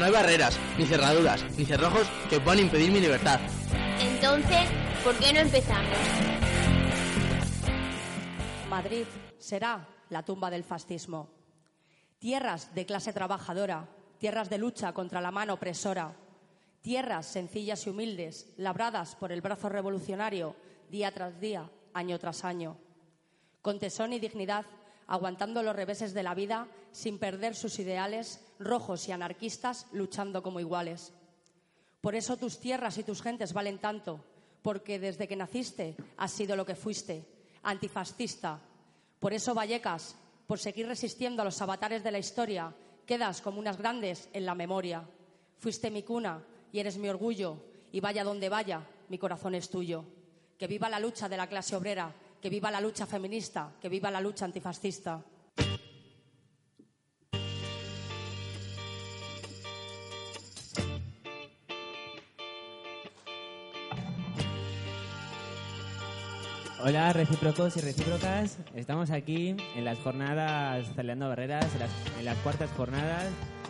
[0.00, 3.38] No hay barreras, ni cerraduras, ni cerrojos que puedan impedir mi libertad.
[4.00, 4.66] Entonces,
[5.04, 5.98] ¿por qué no empezamos?
[8.70, 9.04] Madrid
[9.38, 11.28] será la tumba del fascismo.
[12.18, 16.16] Tierras de clase trabajadora, tierras de lucha contra la mano opresora,
[16.80, 20.56] tierras sencillas y humildes, labradas por el brazo revolucionario
[20.88, 22.78] día tras día, año tras año.
[23.60, 24.64] Con tesón y dignidad,
[25.08, 30.60] aguantando los reveses de la vida sin perder sus ideales, rojos y anarquistas luchando como
[30.60, 31.12] iguales.
[32.00, 34.24] Por eso tus tierras y tus gentes valen tanto,
[34.62, 37.24] porque desde que naciste has sido lo que fuiste,
[37.62, 38.60] antifascista.
[39.18, 40.14] Por eso Vallecas,
[40.46, 42.72] por seguir resistiendo a los avatares de la historia,
[43.06, 45.02] quedas como unas grandes en la memoria.
[45.58, 46.42] Fuiste mi cuna
[46.72, 47.56] y eres mi orgullo,
[47.92, 50.04] y vaya donde vaya, mi corazón es tuyo.
[50.56, 54.10] Que viva la lucha de la clase obrera, que viva la lucha feminista, que viva
[54.10, 55.22] la lucha antifascista.
[66.82, 72.38] Hola recíprocos y recíprocas, estamos aquí en las jornadas Celeando Barreras, en las, en las
[72.38, 73.26] cuartas jornadas,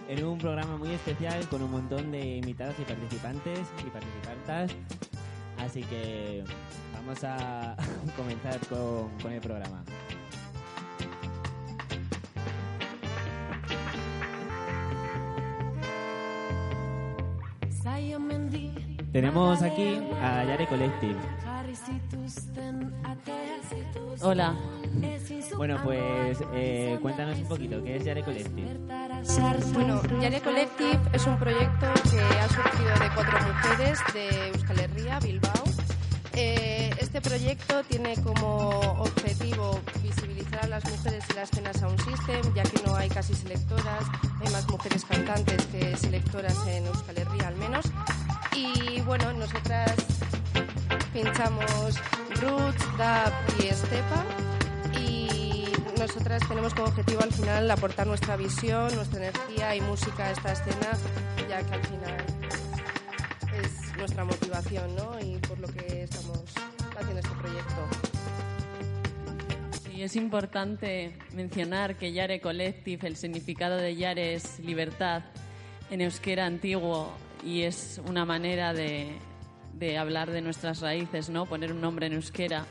[0.08, 4.77] en un programa muy especial con un montón de invitados y participantes y participantes.
[5.58, 6.44] Así que
[6.94, 7.77] vamos a
[8.17, 9.83] comenzar con, con el programa.
[19.12, 21.17] Tenemos aquí a Yare Collective.
[24.23, 24.55] Hola.
[25.56, 28.79] Bueno, pues eh, cuéntanos un poquito, ¿qué es Yare Collective?
[29.73, 35.19] Bueno, Yare Collective es un proyecto que ha surgido de cuatro mujeres de Euskal Herria,
[35.20, 35.65] Bilbao.
[36.34, 42.55] Eh, este proyecto tiene como objetivo visibilizar a las mujeres en la escena Sound System,
[42.55, 44.05] ya que no hay casi selectoras,
[44.41, 47.85] hay más mujeres cantantes que selectoras en Euskal Herria al menos.
[48.55, 49.95] Y bueno, nosotras
[51.12, 52.00] pinchamos
[52.41, 54.24] roots, dub y estepa
[54.98, 60.30] y nosotras tenemos como objetivo al final aportar nuestra visión, nuestra energía y música a
[60.30, 60.98] esta escena,
[61.48, 62.17] ya que al final
[63.62, 65.18] es nuestra motivación ¿no?
[65.20, 66.42] y por lo que estamos
[66.96, 67.89] haciendo este proyecto.
[69.95, 75.24] Y es importante mencionar que Yare Collective, el significado de Yare es libertad
[75.90, 77.12] en euskera antiguo
[77.45, 79.18] y es una manera de,
[79.80, 81.46] de hablar de nuestras raíces, ¿no?
[81.46, 82.67] Poner un nombre en euskera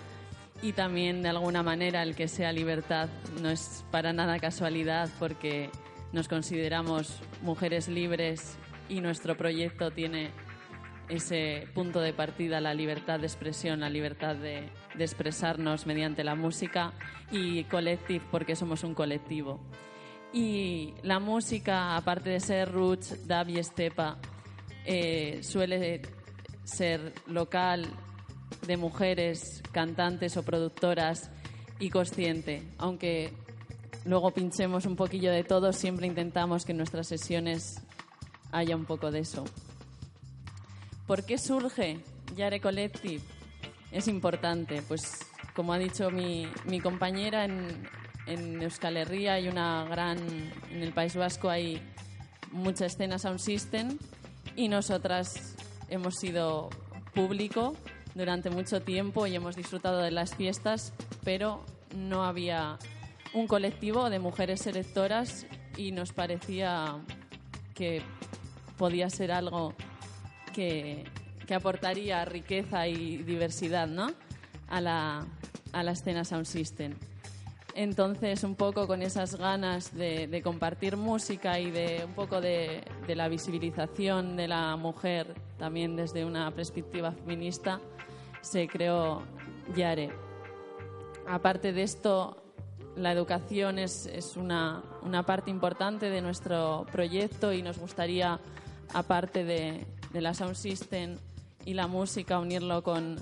[0.61, 3.09] y también de alguna manera el que sea libertad
[3.41, 5.69] no es para nada casualidad porque
[6.13, 10.29] nos consideramos mujeres libres y nuestro proyecto tiene
[11.07, 16.35] ese punto de partida, la libertad de expresión, la libertad de, de expresarnos mediante la
[16.35, 16.93] música
[17.31, 19.59] y collective porque somos un colectivo.
[20.31, 24.19] Y la música, aparte de ser roots, dub y estepa,
[24.85, 26.01] eh, suele
[26.69, 27.87] ser local,
[28.65, 31.29] de mujeres, cantantes o productoras
[31.79, 32.63] y consciente.
[32.77, 33.33] Aunque
[34.05, 37.81] luego pinchemos un poquillo de todo, siempre intentamos que en nuestras sesiones
[38.51, 39.43] haya un poco de eso.
[41.07, 41.99] ¿Por qué surge
[42.35, 43.23] Yare Collective?
[43.91, 45.19] Es importante, pues
[45.55, 46.47] como ha dicho mi,
[46.81, 47.87] compañera, en,
[48.27, 50.19] en Euskal Herria hay una gran,
[50.71, 51.81] en el País Vasco hay
[52.51, 53.97] mucha escena sound system
[54.55, 55.55] y nosotras
[55.89, 56.69] hemos sido
[57.13, 57.75] público
[58.15, 61.63] durante mucho tiempo y hemos disfrutado de las fiestas, pero
[61.95, 62.77] no había
[63.33, 65.45] un colectivo de mujeres selectoras
[65.77, 66.97] y nos parecía
[67.73, 68.01] que
[68.77, 69.73] podía ser algo
[70.53, 71.05] que,
[71.45, 74.07] que aportaría riqueza y diversidad ¿no?
[74.67, 75.25] a, la,
[75.71, 76.93] a la escena Sound System.
[77.75, 82.83] Entonces, un poco con esas ganas de, de compartir música y de un poco de,
[83.07, 87.79] de, la visibilización de la mujer, también desde una perspectiva feminista,
[88.41, 89.21] se creó
[89.75, 90.09] Yare.
[91.27, 92.41] Aparte de esto,
[92.95, 94.81] la educación es, una,
[95.27, 98.39] parte importante de nuestro proyecto y nos gustaría,
[98.93, 101.17] aparte de, de la Sound System
[101.65, 103.17] y la música, unirlo con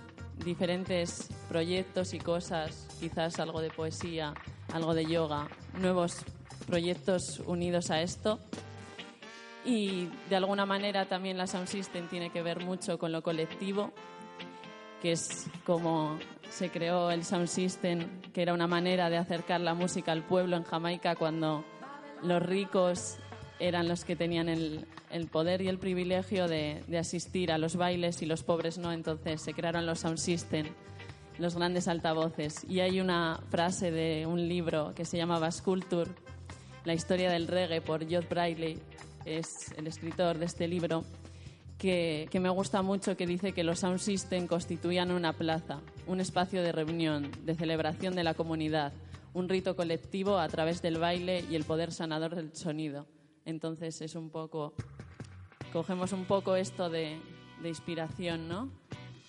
[0.45, 4.34] diferentes proyectos y cosas, quizás algo de poesía,
[4.72, 5.48] algo de yoga,
[5.80, 6.24] nuevos
[6.66, 8.39] proyectos unidos a esto.
[9.68, 13.92] Y de alguna manera también la Sound System tiene que ver mucho con lo colectivo,
[15.02, 16.18] que es como
[16.50, 20.56] se creó el Sound System, que era una manera de acercar la música al pueblo
[20.56, 21.66] en Jamaica cuando
[22.24, 23.18] los ricos
[23.60, 27.75] eran los que tenían el, el poder y el privilegio de, de, asistir a los
[27.75, 28.94] bailes y los pobres no.
[28.94, 30.68] Entonces se crearon los sound system,
[31.40, 32.63] los grandes altavoces.
[32.70, 36.10] Y hay una frase de un libro que se llama Bass Culture,
[36.86, 38.80] la historia del reggae por Jod Briley,
[39.27, 41.03] es el escritor de este libro,
[41.77, 46.19] que, que me gusta mucho, que dice que los sound system constituían una plaza, un
[46.19, 48.94] espacio de reunión, de celebración de la comunidad,
[49.33, 53.06] un rito colectivo a través del baile y el poder sanador del sonido.
[53.45, 54.74] Entonces es un poco,
[55.71, 57.19] cogemos un poco esto de,
[57.62, 58.69] de inspiración, ¿no?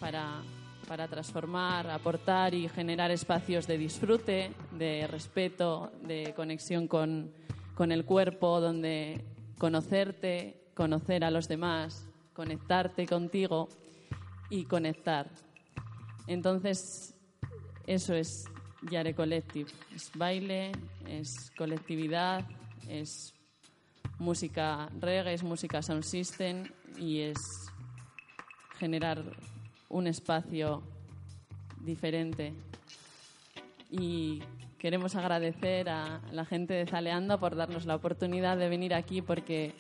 [0.01, 0.43] Para,
[0.87, 7.31] para transformar, aportar y generar espacios de disfrute, de respeto, de conexión con,
[7.75, 9.23] con el cuerpo, donde
[9.59, 13.69] conocerte, conocer a los demás, conectarte contigo
[14.49, 15.29] y conectar.
[16.27, 17.15] Entonces,
[17.87, 18.45] eso es
[18.91, 19.71] Yare Collective.
[19.95, 20.73] Es baile,
[21.07, 22.47] es colectividad,
[22.89, 23.35] es
[24.19, 26.65] música reggae, es música sound system
[26.97, 27.67] y es
[28.79, 29.23] generar
[29.89, 30.83] un espacio
[31.81, 32.53] diferente.
[33.91, 34.43] Y
[34.79, 39.75] queremos agradecer a la gente de Zaleando por darnos la oportunidad de venir aquí porque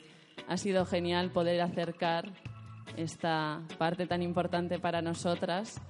[0.48, 2.30] ha sido genial poder acercar
[2.96, 5.80] esta parte tan importante para nosotras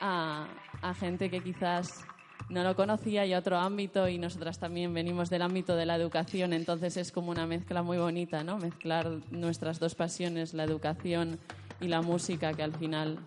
[0.00, 0.46] a,
[0.80, 2.04] a gente que quizás
[2.48, 5.96] no lo conocía y a otro ámbito y nosotras también venimos del ámbito de la
[5.96, 8.58] educación, entonces es como una mezcla muy bonita, ¿no?
[8.58, 11.38] Mezclar nuestras dos pasiones, la educación
[11.80, 13.18] y la música, que al final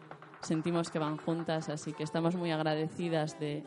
[0.41, 3.63] sentimos que van juntas, así que estamos muy agradecidas de,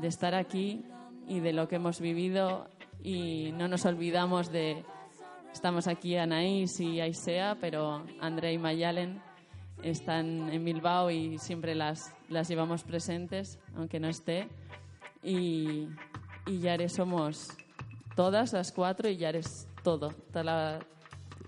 [0.00, 0.84] de estar aquí
[1.28, 2.68] y de lo que hemos vivido
[3.02, 4.84] y no nos olvidamos de
[5.52, 9.20] estamos aquí Anaís y Aisea, pero André y Mayalen
[9.82, 14.48] están en Bilbao y siempre las, las llevamos presentes, aunque no esté.
[15.22, 15.88] Y,
[16.46, 17.48] y Yare somos
[18.14, 20.78] todas las cuatro y Yare es todo, todas la-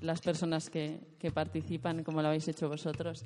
[0.00, 3.24] las personas que, que participan, como lo habéis hecho vosotros.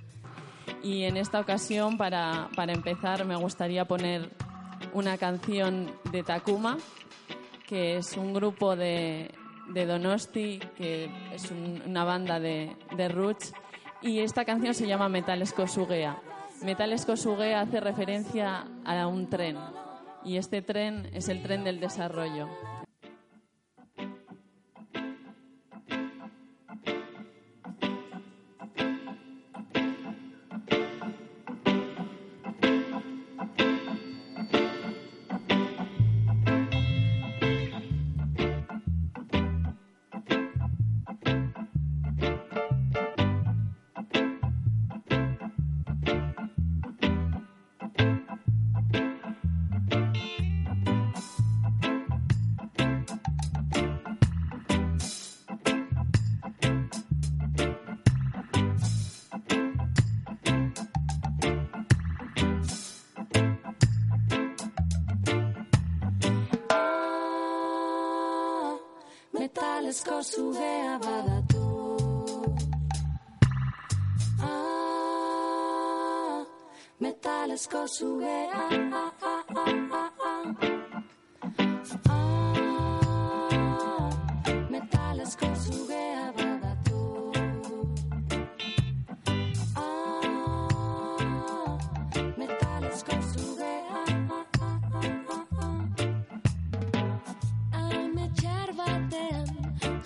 [0.82, 4.28] Y en esta ocasión, para, para empezar, me gustaría poner
[4.92, 6.78] una canción de Takuma,
[7.66, 9.30] que es un grupo de,
[9.68, 13.52] de Donosti, que es un- una banda de, de roots,
[14.02, 16.18] y esta canción se llama Metal Escosugea.
[16.62, 19.56] Metal Escosugea hace referencia a un tren,
[20.24, 22.48] y este tren es el tren del desarrollo.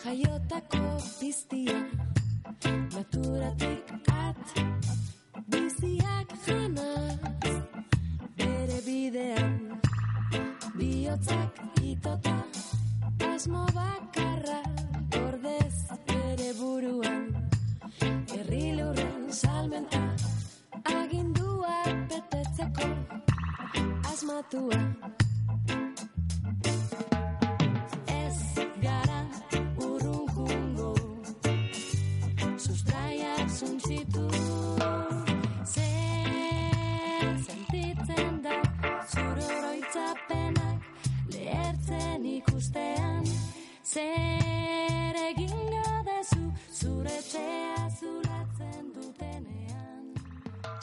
[0.05, 0.87] Jaiotako
[1.21, 1.79] piztia
[2.95, 4.47] Naturatik at
[5.50, 7.00] biziak janaz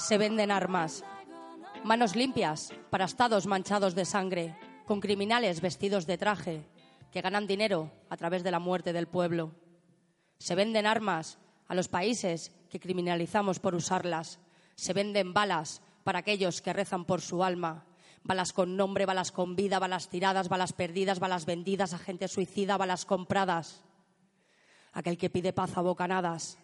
[0.08, 1.04] Se venden armas.
[1.84, 6.64] Manos limpias para estados manchados de sangre, con criminales vestidos de traje
[7.12, 9.52] que ganan dinero a través de la muerte del pueblo.
[10.40, 14.40] Se venden armas a los países que criminalizamos por usarlas.
[14.76, 17.84] Se venden balas para aquellos que rezan por su alma.
[18.24, 22.78] Balas con nombre, balas con vida, balas tiradas, balas perdidas, balas vendidas a gente suicida,
[22.78, 23.84] balas compradas.
[24.94, 26.58] Aquel que pide paz a bocanadas.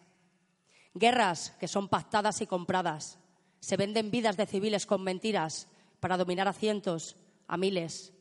[0.94, 3.20] Guerras que son pactadas y compradas.
[3.64, 5.70] Se venden vidas de civiles con mentiras
[6.02, 7.16] para dominar a cientos,
[7.48, 8.12] a miles.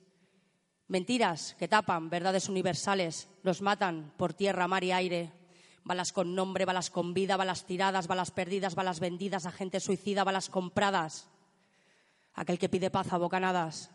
[0.86, 5.32] Mentiras que tapan verdades universales, los matan por tierra, mar y aire.
[5.82, 10.22] Balas con nombre, balas con vida, balas tiradas, balas perdidas, balas vendidas, a gente suicida,
[10.22, 11.28] balas compradas.
[12.34, 13.90] Aquel que pide paz a bocanadas.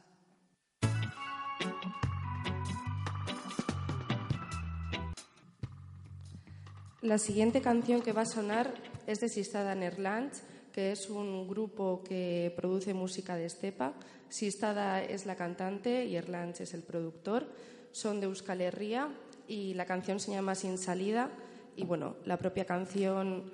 [7.01, 8.73] La siguiente canción que va a sonar
[9.07, 10.43] es de Sistada Nerlands,
[10.77, 13.93] que es un grupo que produce música de estepa.
[14.29, 17.47] Sistada es la cantante y Erlands es el productor.
[17.91, 19.09] Son de Euskal Herria
[19.47, 21.31] y la canción se llama Sin Salida.
[21.75, 23.51] Y bueno, la propia canción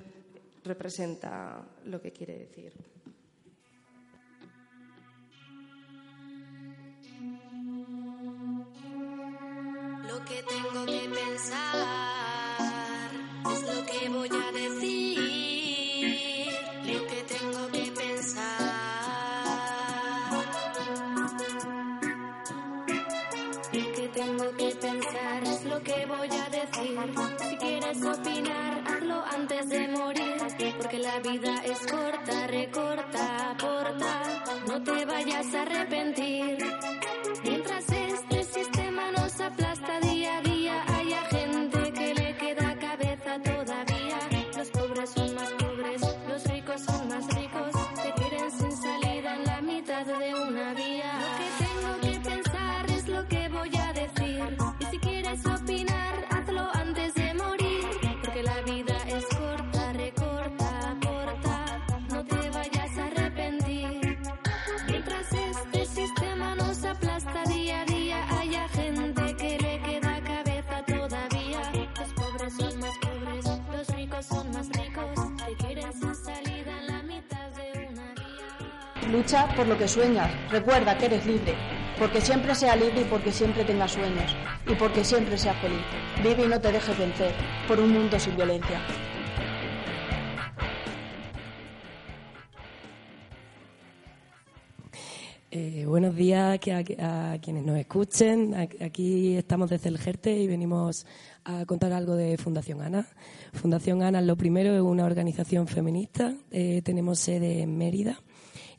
[0.65, 2.73] representa lo que quiere decir.
[10.09, 11.87] Lo que tengo que pensar
[13.49, 15.12] es lo que voy a decir.
[26.93, 30.35] Si quieres opinar, hazlo antes de morir.
[30.77, 34.21] Porque la vida es corta, recorta, aporta.
[34.67, 36.57] No te vayas a arrepentir.
[37.43, 40.41] Mientras este sistema nos aplasta día día,
[79.13, 80.27] Lucha por lo que sueñas.
[80.49, 81.53] Recuerda que eres libre.
[81.99, 84.35] Porque siempre sea libre y porque siempre tengas sueños.
[84.65, 85.83] Y porque siempre seas feliz.
[86.23, 87.31] Vive y no te dejes vencer
[87.67, 88.81] por un mundo sin violencia.
[95.51, 96.59] Eh, buenos días
[96.97, 98.55] a, a quienes nos escuchen.
[98.55, 101.05] Aquí estamos desde el GERTE y venimos
[101.43, 103.05] a contar algo de Fundación ANA.
[103.53, 106.33] Fundación ANA, lo primero, es una organización feminista.
[106.49, 108.19] Eh, tenemos sede en Mérida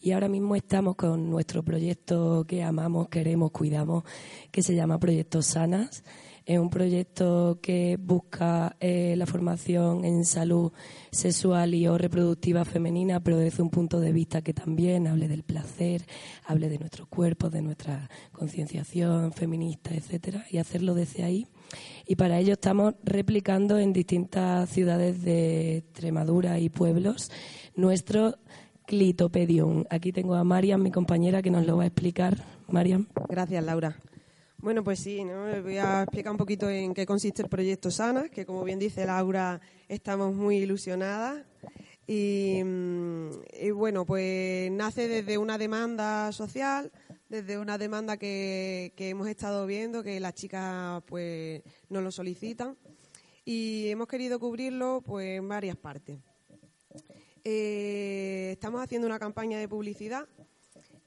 [0.04, 4.04] y ahora mismo estamos con nuestro proyecto que amamos, queremos, cuidamos,
[4.50, 6.04] que se llama Proyecto Sanas.
[6.44, 10.72] Es un proyecto que busca eh, la formación en salud
[11.10, 15.42] sexual y o reproductiva femenina, pero desde un punto de vista que también hable del
[15.42, 16.02] placer,
[16.44, 21.46] hable de nuestros cuerpos, de nuestra concienciación feminista, etcétera, y hacerlo desde ahí.
[22.06, 27.30] Y para ello estamos replicando en distintas ciudades de Extremadura y pueblos
[27.74, 28.36] nuestro
[28.86, 29.84] Clitopedium.
[29.90, 32.44] Aquí tengo a Mariam, mi compañera, que nos lo va a explicar.
[32.68, 33.06] Mariam.
[33.28, 33.96] Gracias, Laura.
[34.58, 35.46] Bueno, pues sí, ¿no?
[35.48, 38.78] Les voy a explicar un poquito en qué consiste el proyecto Sana, que como bien
[38.78, 41.44] dice Laura, estamos muy ilusionadas.
[42.06, 46.92] Y, mm, y bueno, pues nace desde una demanda social,
[47.28, 52.76] desde una demanda que, que hemos estado viendo, que las chicas pues nos lo solicitan.
[53.44, 56.18] Y hemos querido cubrirlo pues en varias partes.
[57.46, 60.26] Eh, estamos haciendo una campaña de publicidad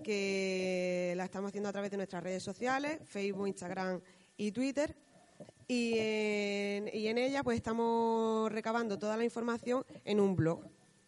[0.03, 3.99] que la estamos haciendo a través de nuestras redes sociales, Facebook, Instagram
[4.37, 4.95] y Twitter.
[5.67, 10.61] Y en, ella pues estamos recabando toda la información en un blog.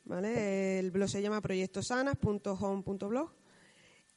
[0.06, 0.80] ¿vale?
[0.80, 3.32] El blog se llama proyectosanas.home.blog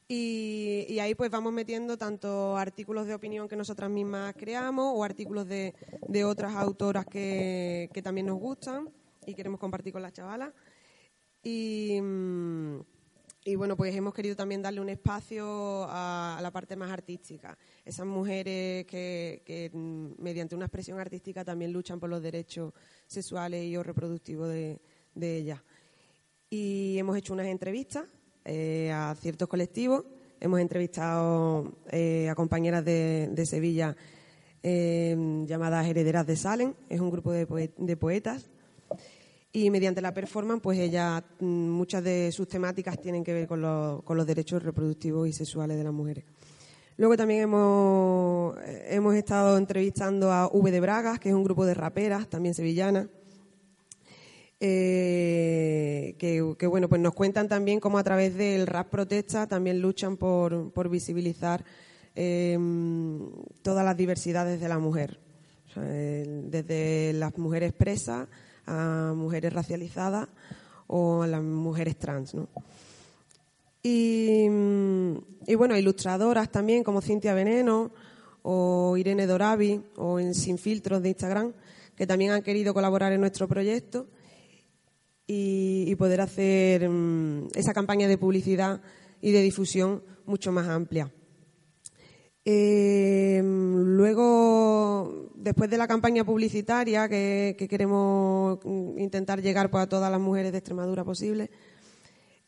[0.09, 5.04] y, y ahí pues vamos metiendo tanto artículos de opinión que nosotras mismas creamos o
[5.04, 5.75] artículos de,
[6.09, 8.90] de otras autoras que, que también nos gustan
[9.26, 10.52] y queremos compartir con las chavalas.
[11.43, 12.81] Y, mm,
[13.45, 17.59] y bueno, pues hemos querido también darle un espacio a, la parte más artística.
[17.85, 22.73] Esas mujeres que, mm, mediante una expresión artística también luchan por los derechos
[23.07, 24.79] sexuales y o reproductivos de,
[25.17, 25.61] ellas.
[26.49, 28.05] Y hemos hecho unas entrevistas
[28.45, 30.05] eh, a ciertos colectivos.
[30.39, 33.97] Hemos entrevistado eh, a compañeras de, Sevilla
[34.63, 36.75] eh, llamadas Herederas de Salem.
[36.89, 38.49] Es un grupo de, poe- de poetas
[39.53, 43.61] y mediante la performance, pues ella, mm, muchas de sus temáticas tienen que ver con,
[43.61, 46.25] los- con los derechos reproductivos y sexuales de las mujeres.
[46.97, 51.65] Luego también hemos, eh, hemos estado entrevistando a V de Bragas, que es un grupo
[51.67, 53.09] de raperas, también sevillanas,
[54.65, 60.17] eh, que, bueno, pues nos cuentan también cómo a través del rap protesta también luchan
[60.17, 61.65] por, por visibilizar
[62.15, 62.59] eh,
[63.63, 65.19] todas las diversidades de la mujer,
[65.75, 68.29] desde las mujeres presas
[68.66, 70.28] a mujeres racializadas
[70.87, 72.49] o a las mujeres trans, ¿no?
[73.83, 75.16] Y, mm,
[75.47, 77.90] y bueno, ilustradoras también como Cintia Veneno
[78.42, 81.52] o Irene Doravi o en Sin Filtros de Instagram,
[81.97, 84.07] que también han querido colaborar en nuestro proyecto
[85.26, 88.81] y, y poder hacer mm, esa campaña de publicidad
[89.21, 91.11] y de difusión mucho más amplia.
[92.45, 98.59] Eh, luego, después de la campaña publicitaria que, que queremos
[98.99, 101.51] intentar llegar pues, a todas las mujeres de Extremadura posible,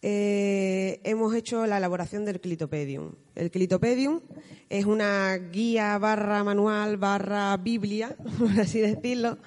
[0.07, 3.13] eh, hemos hecho la elaboración del Clitopedium.
[3.35, 4.21] El Clitopedium
[4.69, 9.39] es una guía barra manual barra Biblia, por así decirlo,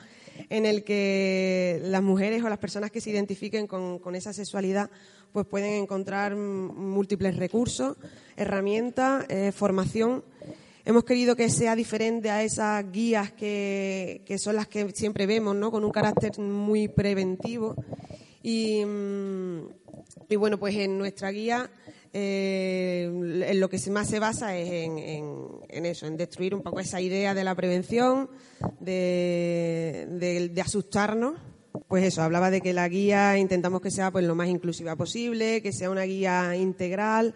[0.50, 4.90] en el que las mujeres o las personas que se identifiquen con, esa sexualidad
[5.32, 7.98] pues pueden encontrar múltiples recursos,
[8.36, 10.24] herramientas, eh, formación.
[10.86, 15.56] Hemos querido que sea diferente a esas guías que, que son las que siempre vemos,
[15.56, 15.70] ¿no?
[15.70, 17.76] con un carácter muy preventivo.
[18.42, 19.68] Y, mm,
[20.30, 21.70] y bueno, pues en nuestra guía
[22.20, 23.04] eh,
[23.48, 27.36] en lo que más se basa es en, eso, en destruir un poco esa idea
[27.36, 28.28] de la prevención,
[28.80, 31.36] de, asustarnos.
[31.88, 35.62] Pues eso, hablaba de que la guía intentamos que sea pues lo más inclusiva posible,
[35.62, 37.36] que sea una guía integral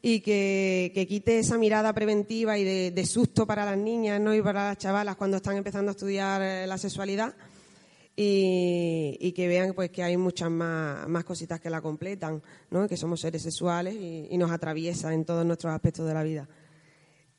[0.00, 4.32] y que, que quite esa mirada preventiva y de, de susto para las niñas ¿no?
[4.32, 7.34] y para las chavalas cuando están empezando a estudiar eh, la sexualidad
[8.16, 12.88] y, que vean pues que hay muchas más, más cositas que la completan, ¿no?
[12.88, 16.48] que somos seres sexuales y, nos atraviesa en todos nuestros aspectos de la vida.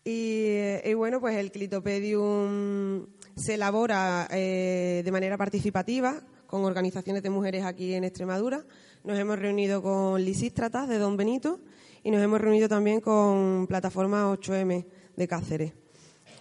[0.03, 0.43] Y,
[0.83, 7.65] eh, bueno, pues el Clitopedium se elabora eh, de manera participativa con organizaciones de mujeres
[7.65, 8.65] aquí en Extremadura.
[9.03, 11.59] Nos hemos reunido con Lisístratas de Don Benito
[12.03, 15.84] y nos hemos reunido también con Plataforma 8M de Cáceres.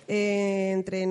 [0.07, 1.07] Eh, entre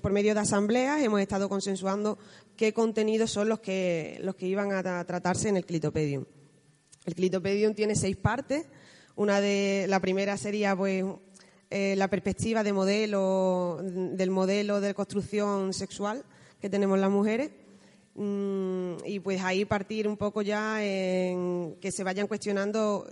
[0.00, 2.18] por medio de asambleas hemos estado consensuando
[2.56, 6.24] qué contenidos son los que, los que iban a tra- tratarse en el Clitopedium.
[7.04, 8.66] El Clitopedium tiene seis partes.
[9.16, 11.04] Una de la primera sería pues
[11.70, 16.24] eh, la perspectiva de modelo del modelo de construcción sexual
[16.60, 17.50] que tenemos las mujeres.
[18.14, 23.06] Mm, y pues ahí partir un poco ya en que se vayan cuestionando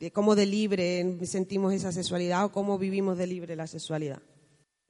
[0.00, 4.22] de cómo de libre sentimos esa sexualidad o cómo vivimos de libre la sexualidad.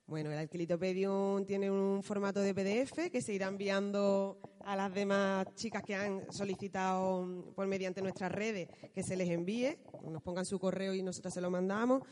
[0.06, 5.46] Bueno, el Clitopedium tiene un formato de PDF que se irá enviando a las demás
[5.54, 10.44] chicas que han solicitado mm, por mediante nuestras redes que se les envíe, nos pongan
[10.44, 12.02] su correo y nosotros se lo mandamos.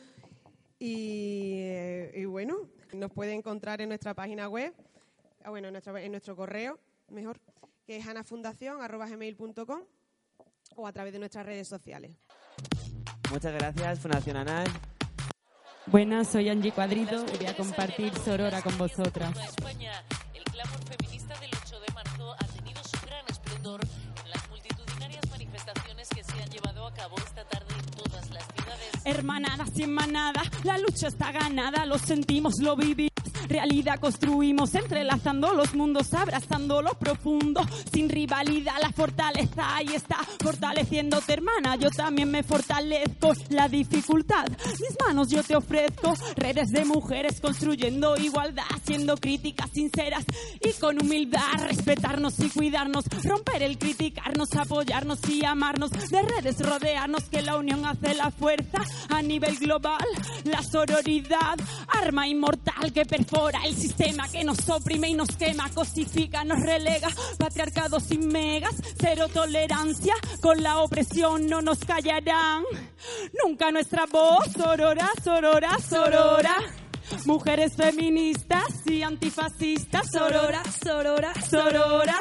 [0.79, 4.73] Y, eh, bueno, nos puede encontrar en nuestra página web,
[5.43, 6.79] ah, bueno, en nuestro, correo,
[7.11, 7.41] mejor,
[7.85, 9.83] que es anafundación.gmail.com
[10.77, 12.13] o a través de nuestras redes sociales.
[13.31, 14.67] Muchas gracias, Fundación ANAL.
[15.87, 19.31] Buenas, soy Angie Cuadrito y voy a compartir Sorora con vosotras.
[19.39, 19.93] España,
[20.35, 23.81] el clamor feminista del 8 de marzo ha tenido su gran esplendor
[24.25, 28.45] en las multitudinarias manifestaciones que se han llevado a cabo esta tarde en todas las
[28.55, 28.89] ciudades.
[29.05, 33.18] Hermanadas y en manada, la lucha está ganada, lo sentimos, lo vivimos.
[33.49, 41.33] Realidad construimos, entrelazando los mundos, abrazando lo profundo, sin rivalidad, la fortaleza ahí está, fortaleciéndote
[41.33, 44.47] hermana, yo también me fortalezco, la dificultad,
[44.81, 50.25] mis manos yo te ofrezco, redes de mujeres construyendo igualdad, siendo críticas sinceras
[50.61, 57.25] y con humildad, respetarnos y cuidarnos, romper el criticarnos, apoyarnos y amarnos, de redes rodearnos,
[57.25, 58.79] que la unión hace la fuerza.
[59.11, 60.07] A nivel global,
[60.45, 61.59] la sororidad,
[61.89, 67.09] arma inmortal que perfora el sistema que nos oprime y nos quema, cosifica, nos relega,
[67.39, 72.65] patriarcado sin megas, cero tolerancia, con la opresión no nos callarán,
[73.43, 76.57] nunca nuestra voz, sorora, sorora, sorora.
[77.25, 82.17] Mujeres feministas y antifascistas, sorora, sorora, sorora.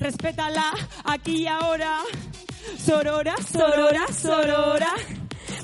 [0.00, 0.72] Respétala
[1.04, 2.00] aquí y ahora.
[2.78, 4.94] Sorora, sorora, sorora.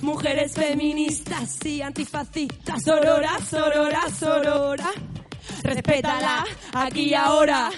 [0.03, 4.91] Mujeres feministas y antifascistas, sorora, sorora, sorora.
[5.63, 7.71] Respétala aquí ahora.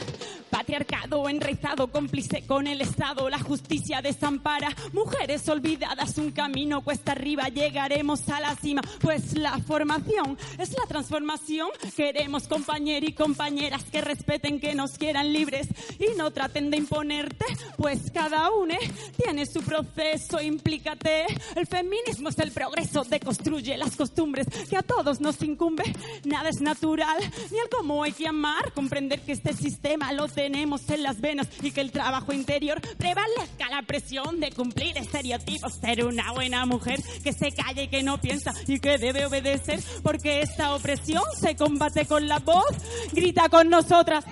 [0.65, 4.75] Patriarcado enraizado, cómplice con el Estado, la justicia desampara.
[4.95, 8.81] Mujeres olvidadas, un camino cuesta arriba, llegaremos a la cima.
[9.03, 11.69] Pues la formación es la transformación.
[11.95, 17.45] Queremos compañeros y compañeras que respeten, que nos quieran libres y no traten de imponerte.
[17.77, 18.75] Pues cada uno
[19.23, 21.27] tiene su proceso, implícate.
[21.57, 25.85] El feminismo es el progreso, deconstruye las costumbres que a todos nos incumbe.
[26.25, 27.19] Nada es natural,
[27.51, 28.73] ni el cómo hay que amar.
[28.73, 33.69] Comprender que este sistema lo tenemos en las venas y que el trabajo interior prevalezca
[33.71, 35.75] la presión de cumplir estereotipos.
[35.75, 39.81] Ser una buena mujer que se calla y que no piensa y que debe obedecer
[40.03, 42.75] porque esta opresión se combate con la voz.
[43.13, 44.25] Grita con nosotras.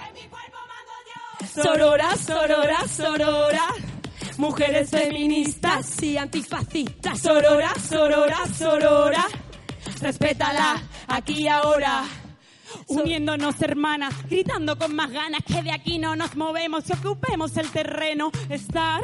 [1.54, 3.66] Sorora, sorora, sorora.
[4.38, 7.20] Mujeres feministas y antifascistas.
[7.20, 9.26] Sorora, sorora, sorora.
[10.00, 12.21] Respétala aquí y ahora.
[12.88, 17.70] Uniéndonos hermanas, gritando con más ganas que de aquí no nos movemos y ocupemos el
[17.70, 18.30] terreno.
[18.48, 19.02] Estar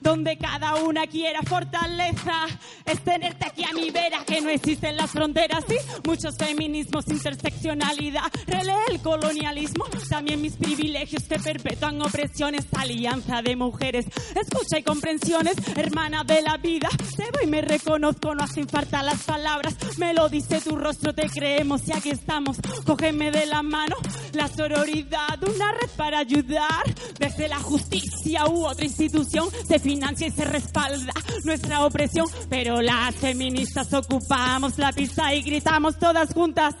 [0.00, 2.46] donde cada una quiera fortaleza.
[2.84, 5.64] Es tenerte aquí a mi vera, que no existen las fronteras.
[5.68, 8.30] Sí, muchos feminismos, interseccionalidad.
[8.46, 12.66] Relee el colonialismo, también mis privilegios que perpetúan opresiones.
[12.76, 16.88] Alianza de mujeres, escucha y comprensiones, hermana de la vida.
[17.16, 19.76] Te voy, me reconozco, no hacen falta las palabras.
[19.98, 22.56] Me lo dice tu rostro, te creemos y aquí estamos.
[22.92, 23.96] Cógeme de la mano,
[24.34, 26.84] la sororidad, una red para ayudar.
[27.18, 31.10] Desde la justicia u otra institución se financia y se respalda
[31.44, 32.26] nuestra opresión.
[32.50, 36.74] Pero las feministas ocupamos la pista y gritamos todas juntas.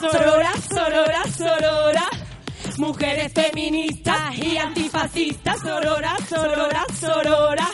[0.00, 2.04] Sorora, sorora, sorora.
[2.78, 5.60] Mujeres feministas y antifascistas.
[5.60, 7.68] Sorora, sorora, sorora.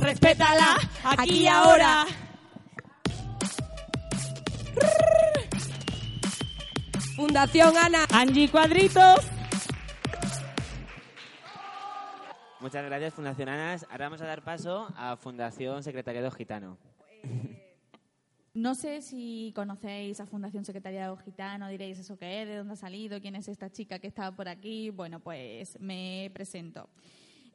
[0.00, 2.06] Respétala aquí y ahora.
[7.16, 8.04] Fundación Ana.
[8.12, 9.26] Angie Cuadritos.
[12.60, 13.86] Muchas gracias, Fundación Anas.
[13.90, 16.76] Ahora vamos a dar paso a Fundación Secretariado Gitano.
[18.52, 22.76] No sé si conocéis a Fundación Secretariado Gitano, diréis eso que es, de dónde ha
[22.76, 24.88] salido, quién es esta chica que está por aquí.
[24.88, 26.88] Bueno, pues me presento.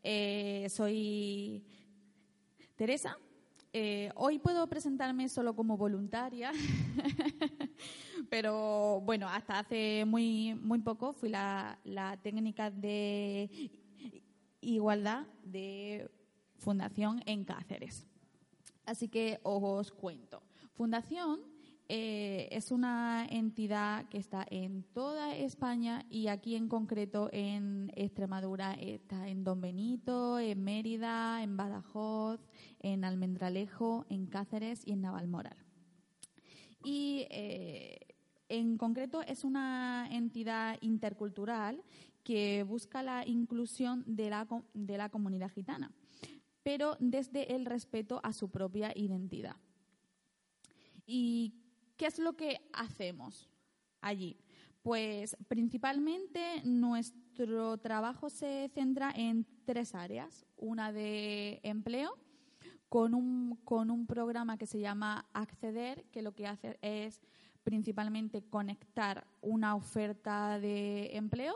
[0.03, 1.65] Eh, soy
[2.75, 3.17] Teresa.
[3.73, 6.51] Eh, hoy puedo presentarme solo como voluntaria,
[8.29, 13.71] pero bueno, hasta hace muy, muy poco fui la, la técnica de
[14.59, 16.11] igualdad de
[16.57, 18.05] Fundación en Cáceres.
[18.85, 20.43] Así que os cuento.
[20.73, 21.39] Fundación
[21.93, 28.75] eh, es una entidad que está en toda España y aquí en concreto en Extremadura
[28.75, 32.39] está en Don Benito, en Mérida, en Badajoz,
[32.79, 35.57] en Almendralejo, en Cáceres y en Navalmoral.
[36.81, 37.99] Y eh,
[38.47, 41.83] en concreto es una entidad intercultural
[42.23, 45.91] que busca la inclusión de la, de la comunidad gitana,
[46.63, 49.57] pero desde el respeto a su propia identidad.
[51.05, 51.60] ¿Y
[52.01, 53.47] qué es lo que hacemos
[54.01, 54.35] allí?
[54.81, 60.43] Pues principalmente nuestro trabajo se centra en tres áreas.
[60.57, 62.17] Una de empleo,
[62.89, 67.21] con un, con un programa que se llama Acceder, que lo que hace es
[67.61, 71.53] principalmente conectar una oferta de empleo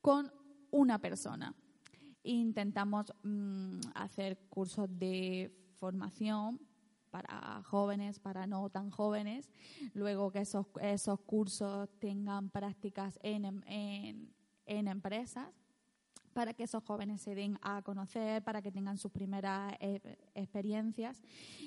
[0.00, 0.30] con
[0.70, 1.56] una persona.
[2.22, 6.60] Intentamos mm, hacer cursos de formación
[7.12, 9.48] para jóvenes, para no tan jóvenes,
[9.92, 14.34] luego que esos, esos cursos tengan prácticas en, en,
[14.66, 15.48] en empresas
[16.32, 20.00] para que esos jóvenes se den a conocer, para que tengan sus primeras eh,
[20.34, 21.22] experiencias.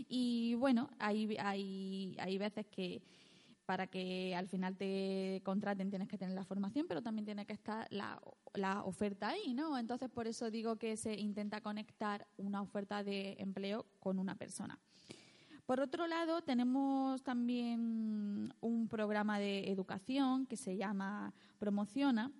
[0.09, 3.03] Y bueno, hay, hay, hay veces que
[3.65, 7.53] para que al final te contraten tienes que tener la formación, pero también tiene que
[7.53, 8.21] estar la,
[8.53, 9.77] la, oferta ahí, ¿no?
[9.77, 14.79] Entonces, por eso digo que se intenta conectar una oferta de empleo con una persona.
[15.65, 22.31] Por otro lado, tenemos también un programa de educación que se llama Promociona,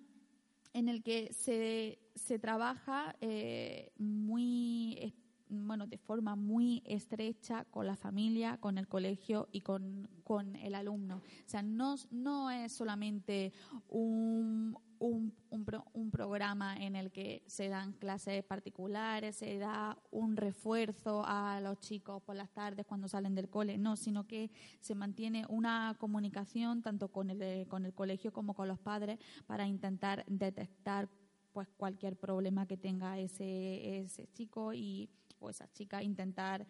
[0.72, 5.14] en el que se, se trabaja eh, muy
[5.48, 10.74] bueno, de forma muy estrecha con la familia, con el colegio y con, con el
[10.74, 11.16] alumno.
[11.16, 13.52] O sea, no, no es solamente
[13.88, 21.24] un, un, un, programa en el que se dan clases particulares, se da un refuerzo
[21.26, 25.44] a los chicos por las tardes cuando salen del cole, no, sino que se mantiene
[25.48, 31.08] una comunicación tanto con el, con el colegio como con los padres para intentar detectar
[31.52, 36.66] pues cualquier problema que tenga ese, ese chico y o esa chica intentar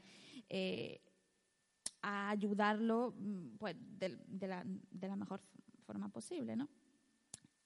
[0.48, 1.00] eh,
[2.02, 4.08] ayudarlo mm, pues, de,
[4.48, 5.40] la, de, la, mejor
[5.84, 6.56] forma posible.
[6.56, 6.68] ¿no?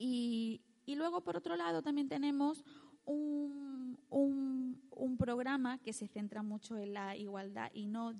[0.02, 2.64] Y, luego, por otro lado, también tenemos
[3.04, 8.14] un, un, un, programa que se centra mucho en la igualdad y no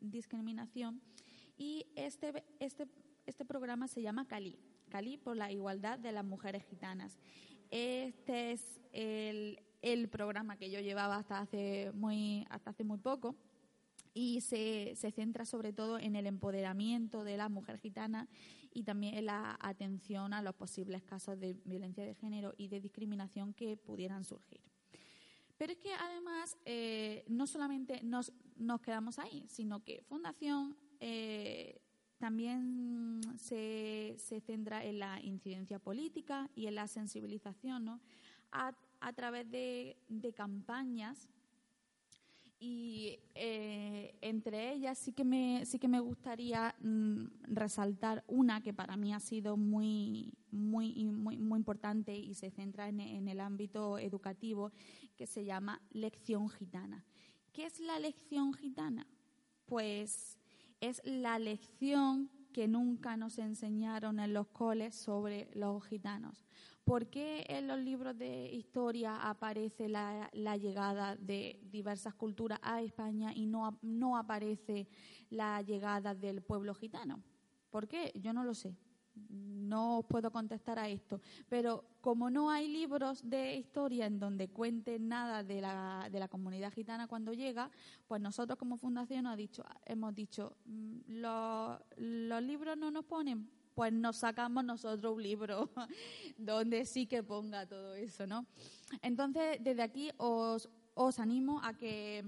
[0.00, 1.02] discriminación.
[1.58, 2.88] Y este, este,
[3.26, 7.18] este programa se llama Cali, Cali por la igualdad de las mujeres gitanas.
[7.70, 13.36] Este es el, el programa que yo llevaba hasta hace muy, hasta hace muy poco
[14.14, 18.28] y se, se, centra sobre todo en el empoderamiento de la mujer gitana
[18.74, 23.52] y también la atención a los posibles casos de violencia de género y de discriminación
[23.54, 24.60] que pudieran surgir.
[25.56, 31.80] Pero es que además eh, no solamente nos, nos, quedamos ahí, sino que Fundación eh,
[32.18, 38.00] también se, se, centra en la incidencia política y en la sensibilización ¿no?
[38.50, 39.96] a, a través de,
[40.34, 41.28] campañas
[42.64, 48.72] y eh, entre ellas sí que me, sí que me gustaría mm, resaltar una que
[48.72, 53.40] para mí ha sido muy, muy, muy, muy importante y se centra en, en el
[53.40, 54.70] ámbito educativo,
[55.16, 57.04] que se llama Lección Gitana.
[57.52, 59.08] ¿Qué es la lección gitana?
[59.66, 60.38] Pues
[60.80, 66.46] es la lección que nunca nos enseñaron en los coles sobre los gitanos.
[66.84, 73.32] ¿Por qué en los libros de historia aparece la, llegada de diversas culturas a España
[73.34, 74.88] y no, no aparece
[75.30, 77.22] la llegada del pueblo gitano?
[77.70, 78.12] ¿Por qué?
[78.16, 78.76] Yo no lo sé.
[79.14, 81.20] No os puedo contestar a esto.
[81.48, 86.26] Pero como no hay libros de historia en donde cuenten nada de la, de la
[86.26, 87.70] comunidad gitana cuando llega,
[88.08, 89.26] pues nosotros como fundación
[89.86, 95.70] hemos dicho, "Mm, los libros no nos ponen, pues nos sacamos nosotros un libro
[96.36, 98.46] donde sí que ponga todo eso, ¿no?
[99.00, 102.24] Entonces, desde aquí os, os animo a que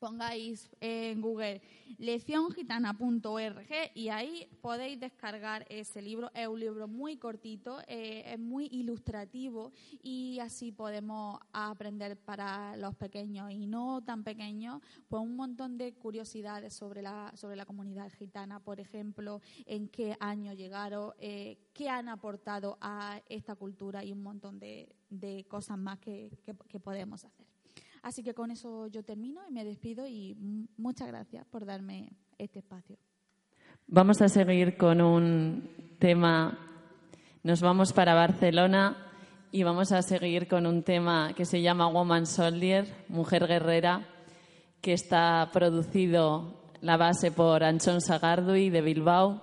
[0.00, 1.60] pongáis en Google
[1.98, 6.30] lecciongitana.org y ahí podéis descargar ese libro.
[6.34, 12.94] Es un libro muy cortito, eh, es muy ilustrativo y así podemos aprender para los
[12.96, 18.10] pequeños y no tan pequeños, pues un montón de curiosidades sobre la, sobre la comunidad
[18.12, 24.12] gitana, por ejemplo, en qué año llegaron, eh, qué han aportado a esta cultura y
[24.12, 27.49] un montón de, de cosas más que, que- que podemos hacer.
[28.02, 30.34] Así que con eso yo termino y me despido y
[30.76, 32.96] muchas gracias por darme este espacio.
[33.86, 36.58] Vamos a seguir con un tema.
[37.42, 38.96] Nos vamos para Barcelona
[39.52, 44.06] y vamos a seguir con un tema que se llama Woman Soldier, Mujer Guerrera,
[44.80, 49.42] que está producido la base por Anchón Sagardui de Bilbao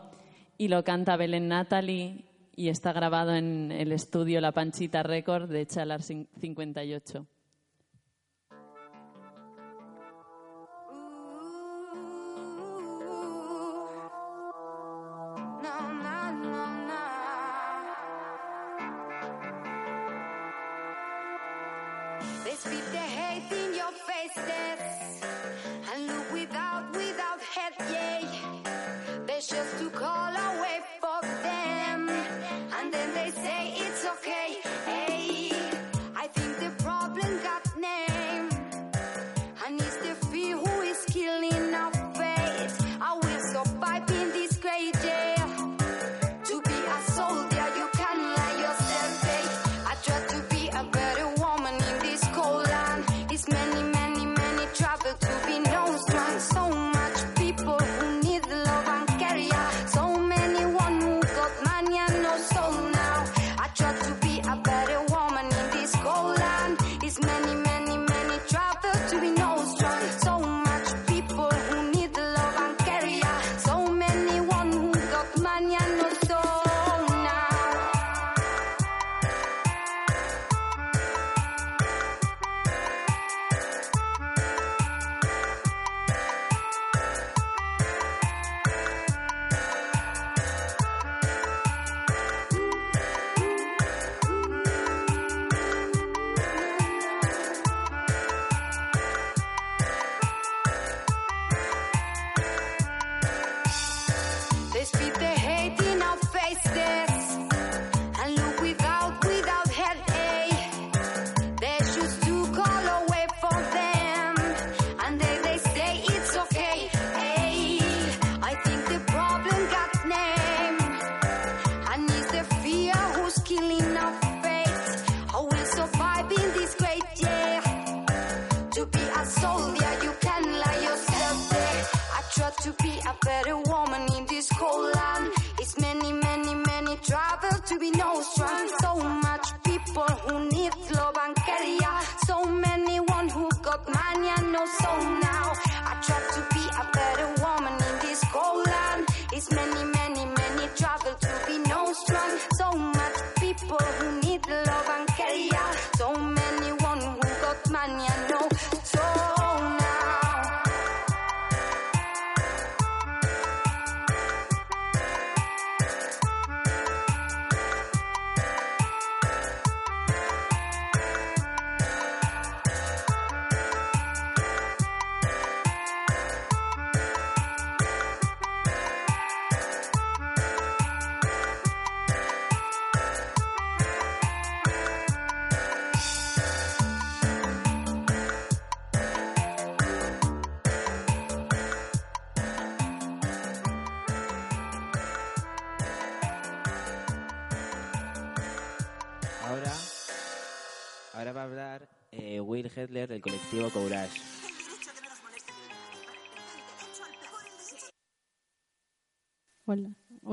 [0.57, 5.67] y lo canta Belén Natalie y está grabado en el estudio La Panchita Record de
[5.67, 7.27] Chalar 58.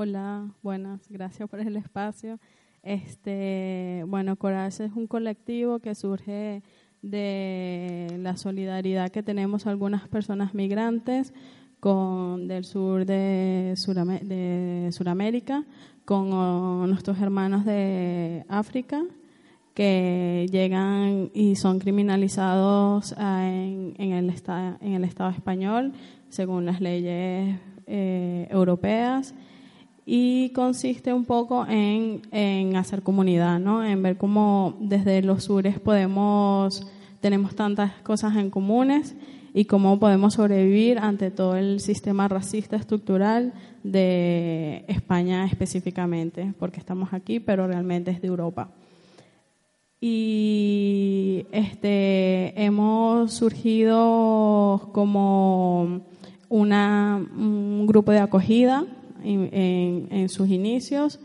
[0.07, 2.37] Hola, buenas, gracias por el espacio.
[2.83, 6.61] Este, bueno, Courage es un colectivo que surge
[7.01, 11.33] de la solidaridad que tenemos algunas personas migrantes
[11.79, 15.63] con del sur de, Surame- de Suramérica
[16.05, 19.01] con nuestros hermanos de África
[19.73, 25.93] que llegan y son criminalizados ah, en, en el, esta- en el Estado español
[26.29, 29.33] según las leyes eh, europeas
[30.05, 33.83] y consiste un poco en, en hacer comunidad, ¿no?
[33.83, 36.85] en ver cómo desde los sures podemos,
[37.21, 39.15] tenemos tantas cosas en comunes
[39.53, 47.13] y cómo podemos sobrevivir ante todo el sistema racista estructural de España específicamente, porque estamos
[47.13, 48.69] aquí, pero realmente es de Europa.
[49.99, 56.01] Y este, hemos surgido como
[56.49, 58.85] una, un grupo de acogida
[59.25, 61.19] en, sus inicios,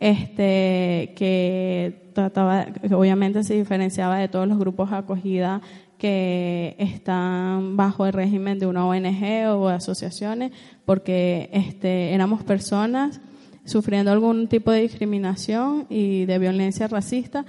[0.00, 5.60] este, que trataba, obviamente se diferenciaba de todos los grupos de acogida
[5.98, 10.50] que están bajo el régimen de una ONG o asociaciones,
[10.84, 13.20] porque este, éramos personas
[13.64, 17.44] sufriendo algún tipo de discriminación y de violencia racista,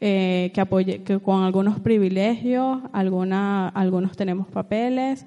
[0.00, 5.26] eh, que, apoye, que con algunos privilegios, alguna, algunos tenemos papeles,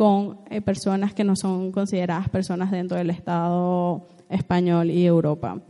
[0.00, 5.60] con eh, personas que no son consideradas personas dentro del Estado español y Europa.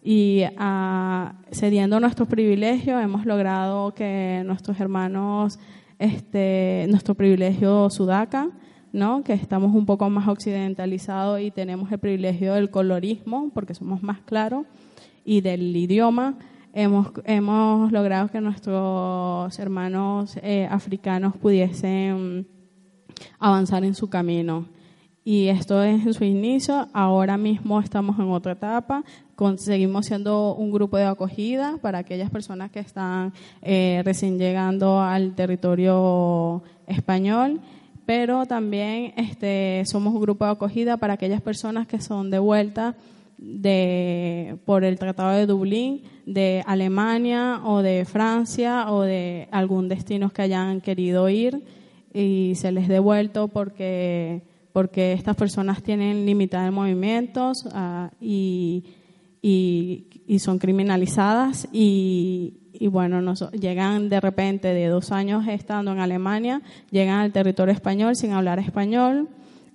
[0.00, 5.58] Y ah, cediendo nuestros privilegios hemos logrado que nuestros hermanos,
[5.98, 8.50] este, nuestro privilegio sudaca,
[8.92, 9.24] ¿no?
[9.24, 14.20] que estamos un poco más occidentalizados y tenemos el privilegio del colorismo, porque somos más
[14.20, 14.66] claros,
[15.24, 16.38] y del idioma,
[16.74, 22.46] hemos, hemos logrado que nuestros hermanos eh, africanos pudiesen
[23.38, 24.66] avanzar en su camino.
[25.22, 29.04] Y esto es en su inicio, ahora mismo estamos en otra etapa,
[29.58, 35.34] seguimos siendo un grupo de acogida para aquellas personas que están eh, recién llegando al
[35.34, 37.60] territorio español,
[38.06, 42.96] pero también este, somos un grupo de acogida para aquellas personas que son de vuelta
[43.36, 50.30] de, por el Tratado de Dublín de Alemania o de Francia o de algún destino
[50.30, 51.62] que hayan querido ir
[52.12, 54.42] y se les devuelto porque,
[54.72, 58.84] porque estas personas tienen limitados movimientos ah, y,
[59.42, 65.92] y, y son criminalizadas y, y bueno, nos, llegan de repente de dos años estando
[65.92, 69.28] en Alemania, llegan al territorio español sin hablar español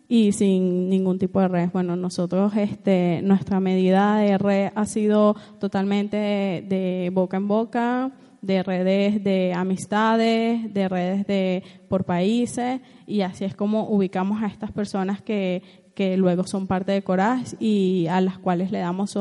[0.08, 1.70] y sin ningún tipo de red.
[1.72, 8.12] Bueno, nosotros, este, nuestra medida de red ha sido totalmente de boca en boca,
[8.46, 14.48] de redes de amistades, de redes de por países y así es como ubicamos a
[14.48, 15.62] estas personas que,
[15.96, 19.12] que luego son parte de Coraz y a las cuales le damos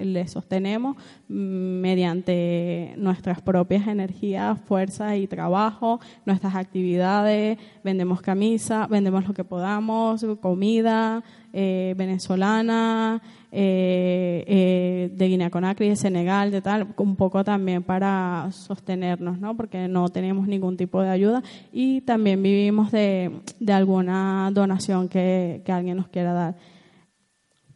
[0.00, 0.96] les sostenemos
[1.28, 10.24] mediante nuestras propias energías, fuerza y trabajo, nuestras actividades, vendemos camisa, vendemos lo que podamos,
[10.40, 17.82] comida eh, venezolana, eh, eh, de Guinea Conakry, de Senegal, de tal, un poco también
[17.82, 19.56] para sostenernos, ¿no?
[19.56, 23.32] Porque no tenemos ningún tipo de ayuda y también vivimos de,
[23.68, 26.75] alguna donación que alguien nos quiera dar.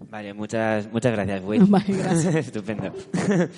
[0.09, 1.65] Vale, muchas, muchas gracias, Will.
[1.69, 2.35] Vale, gracias.
[2.47, 2.93] Estupendo.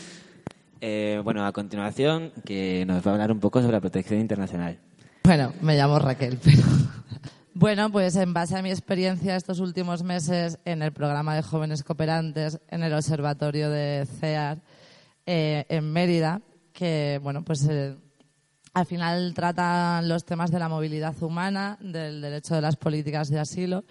[0.84, 4.80] Eh, bueno, a continuación, que nos va a hablar un poco sobre la protección internacional.
[5.22, 6.60] Bueno, me llamo Raquel, pero...
[7.54, 11.84] Bueno, pues en base a mi experiencia estos últimos meses en el programa de jóvenes
[11.84, 14.58] cooperantes en el observatorio de CEAR
[15.24, 17.94] eh, en Mérida, que bueno, pues eh,
[18.74, 23.38] al final tratan los temas de la movilidad humana, del derecho de las políticas de
[23.38, 23.84] asilo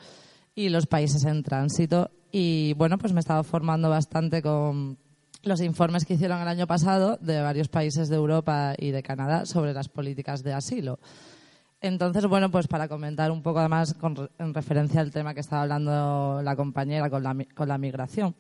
[0.56, 2.12] y los países en tránsito.
[2.32, 4.98] Y bueno, pues me he estado formando bastante con
[5.44, 9.46] los informes que hicieron el año pasado de varios países de Europa y de Canadá
[9.46, 11.00] sobre las políticas de asilo.
[11.82, 15.64] Entonces, bueno, pues para comentar un poco además con en referencia al tema que estaba
[15.64, 18.36] hablando la compañera con la, con la migración.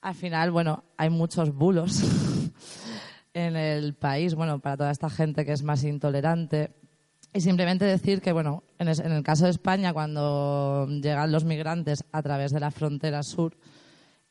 [0.00, 2.02] Al final, bueno, hay muchos bulos
[3.34, 6.70] en el país, bueno, para toda esta gente que es más intolerante.
[7.32, 12.22] Y simplemente decir que, bueno, en, el caso de España, cuando llegan los migrantes a
[12.22, 13.56] través de la frontera sur,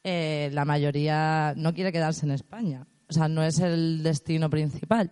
[0.03, 2.87] eh, la mayoría no quiere quedarse en España.
[3.09, 5.11] O sea, no es el destino principal.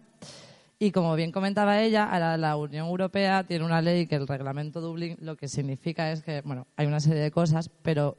[0.77, 4.81] Y como bien comentaba ella, ahora la Unión Europea tiene una ley que el reglamento
[4.81, 8.17] Dublín lo que significa es que, bueno, hay una serie de cosas, pero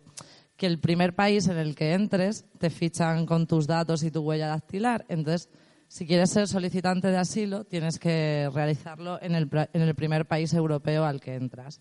[0.57, 4.21] que el primer país en el que entres te fichan con tus datos y tu
[4.21, 5.05] huella dactilar.
[5.09, 5.51] Entonces,
[5.89, 11.20] Si quieres ser solicitante de asilo, tienes que realizarlo en el, primer país europeo al
[11.20, 11.80] que entras.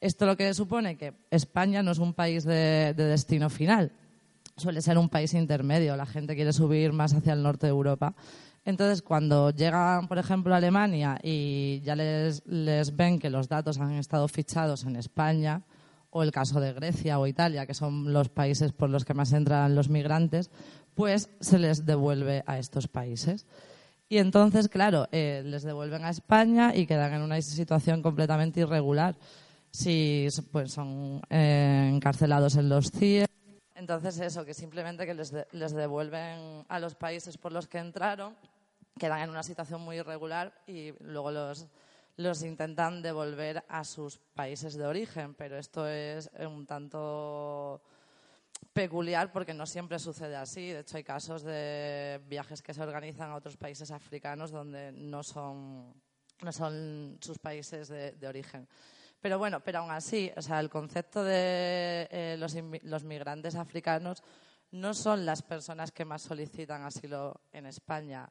[0.00, 3.92] Esto lo que supone que España no es un país de, de destino final,
[4.56, 5.96] suele ser un país intermedio.
[5.96, 8.14] La gente quiere subir más hacia el norte de Europa.
[8.64, 13.78] Entonces, cuando llegan, por ejemplo, a Alemania y ya les, les, ven que los datos
[13.78, 15.62] han estado fichados en España,
[16.10, 19.32] o el caso de Grecia o Italia, que son los países por los que más
[19.32, 20.50] entran los migrantes,
[20.94, 23.46] pues se les devuelve a estos países.
[24.08, 29.16] Y entonces, claro, eh, les devuelven a España y quedan en una situación completamente irregular.
[29.70, 33.24] Si pues, son eh, encarcelados en los CIE.
[33.74, 37.78] Entonces, eso, que simplemente que les, de, les devuelven a los países por los que
[37.78, 38.36] entraron,
[38.98, 41.66] quedan en una situación muy irregular y luego los,
[42.18, 45.32] los intentan devolver a sus países de origen.
[45.32, 47.80] Pero esto es un tanto
[48.72, 50.68] peculiar porque no siempre sucede así.
[50.68, 55.22] De hecho, hay casos de viajes que se organizan a otros países africanos donde no
[55.22, 55.94] son,
[56.40, 58.68] no son sus países de, origen.
[59.20, 64.22] Pero bueno, pero aún así, o sea, el concepto de eh, los, los, migrantes africanos
[64.72, 68.28] no son las personas que más solicitan asilo en España.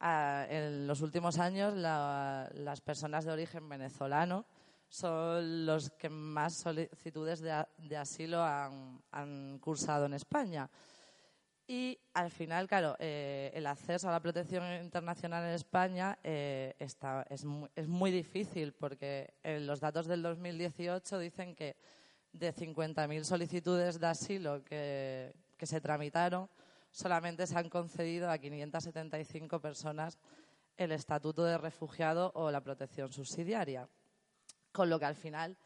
[0.00, 4.46] Ah, en los últimos años, la, las personas de origen venezolano
[4.88, 10.70] son los que más solicitudes de, asilo han, cursado en España.
[11.66, 17.26] Y al final, claro, eh, el acceso a la protección internacional en España eh, está,
[17.30, 21.76] es, muy, es, muy, difícil porque en los datos del 2018 dicen que
[22.32, 26.50] de 50.000 solicitudes de asilo que, que, se tramitaron,
[26.90, 30.18] solamente se han concedido a 575 personas
[30.76, 33.88] el estatuto de refugiado o la protección subsidiaria.
[34.74, 35.56] Con lo que al final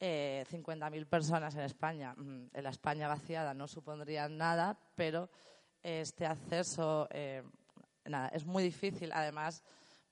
[0.00, 5.30] eh, 50.000 personas en España, mm, en la España vaciada no supondrían nada, pero
[5.84, 7.44] este acceso, eh,
[8.06, 9.12] nada, es muy difícil.
[9.12, 9.62] Además,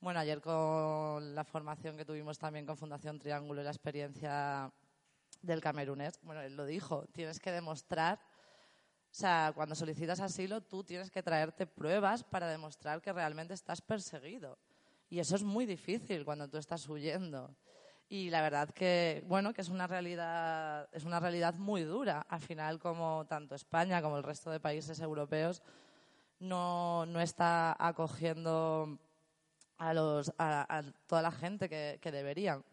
[0.01, 4.73] bueno, ayer con la formación que tuvimos también con Fundación Triángulo y la experiencia
[5.43, 10.85] del camerunés, bueno, él lo dijo, tienes que demostrar, o sea, cuando solicitas asilo, tú
[10.85, 14.59] tienes que traerte pruebas para demostrar que realmente estás perseguido.
[15.11, 17.53] Y eso es muy difícil cuando tú estás huyendo
[18.09, 22.27] y la verdad que bueno que es una realidad es una realidad muy dura.
[22.29, 25.63] Al final como tanto España como el resto de países europeos
[26.41, 28.99] no, no está acogiendo
[29.79, 32.65] a los a, a toda la gente que, que, deberían.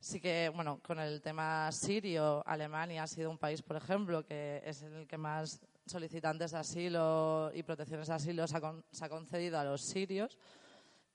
[0.00, 4.62] Sí que bueno con el tema sirio Alemania ha sido un país por ejemplo que
[4.64, 9.04] es el que más solicitantes de asilo y protecciones de asilo se ha, con, se
[9.04, 10.38] ha concedido a los sirios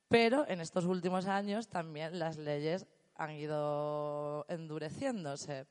[0.10, 5.66] pero en estos últimos años también las leyes han ido endureciéndose.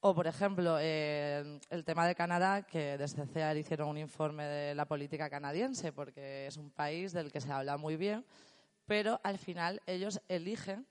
[0.00, 4.74] O, por ejemplo, eh, el tema de Canadá, que desde CEAR hicieron un informe de
[4.74, 8.24] la política canadiense, porque es un país del que se habla muy bien,
[8.86, 10.86] pero al final ellos eligen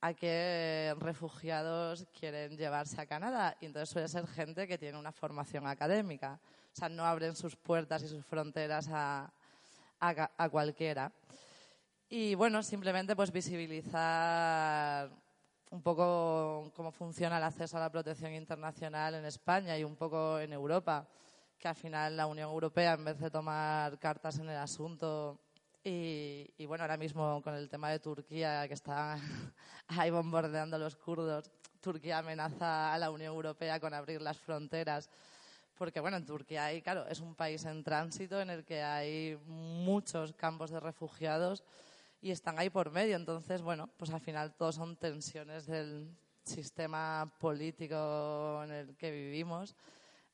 [0.00, 3.56] a qué refugiados quieren llevarse a Canadá.
[3.60, 6.38] Y entonces suele ser gente que tiene una formación académica.
[6.72, 9.32] O sea, no abren sus puertas y sus fronteras a,
[9.98, 11.10] a, a cualquiera.
[12.08, 15.10] Y bueno, simplemente pues visibilizar
[15.70, 20.38] un poco cómo funciona el acceso a la protección internacional en España y un poco
[20.38, 21.08] en Europa,
[21.58, 25.40] que al final la Unión Europea, en vez de tomar cartas en el asunto,
[25.82, 29.18] y, bueno, ahora mismo con el tema de Turquía, que está
[29.88, 31.50] ahí bombardeando a los kurdos,
[31.80, 35.08] Turquía amenaza a la Unión Europea con abrir las fronteras.
[35.76, 39.38] Porque bueno, en Turquía hay, claro, es un país en tránsito en el que hay
[39.46, 41.62] muchos campos de refugiados
[42.26, 43.14] y están ahí por medio.
[43.14, 46.10] Entonces, bueno, pues al final todo son tensiones del
[46.42, 49.76] sistema político en el que vivimos.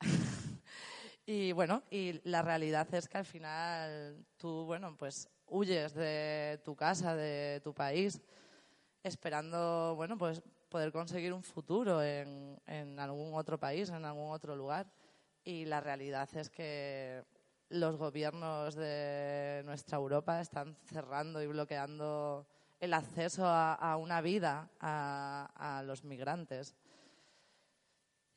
[1.26, 6.74] y bueno, y la realidad es que al final tú, bueno, pues huyes de tu
[6.74, 8.22] casa, de tu país,
[9.02, 14.56] esperando, bueno, pues poder conseguir un futuro en, en algún otro país, en algún otro
[14.56, 14.90] lugar.
[15.44, 17.22] Y la realidad es que
[17.72, 22.46] los gobiernos de nuestra Europa están cerrando y bloqueando
[22.80, 26.74] el acceso a, una vida a, a, los migrantes.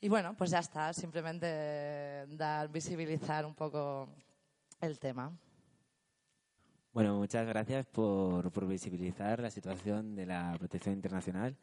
[0.00, 4.08] Y bueno, pues ya está, simplemente dar, visibilizar un poco
[4.80, 5.32] el tema.
[6.92, 11.56] Bueno, muchas gracias por, por visibilizar la situación de la protección internacional.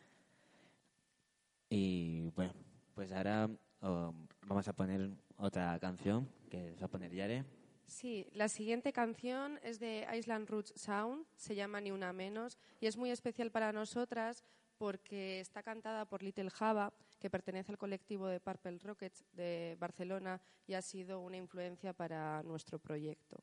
[1.69, 2.53] Y bueno,
[2.93, 3.49] pues ahora
[3.81, 4.13] oh,
[4.45, 7.62] vamos a poner otra canción que va a poner Yare.
[7.87, 12.87] Sí, la siguiente canción es de Island Roots Sound, se llama Ni Una Menos y
[12.87, 14.43] es muy especial para nosotras
[14.77, 20.41] porque está cantada por Little Java, que pertenece al colectivo de Purple Rockets de Barcelona
[20.67, 23.37] y ha sido una influencia para nuestro proyecto.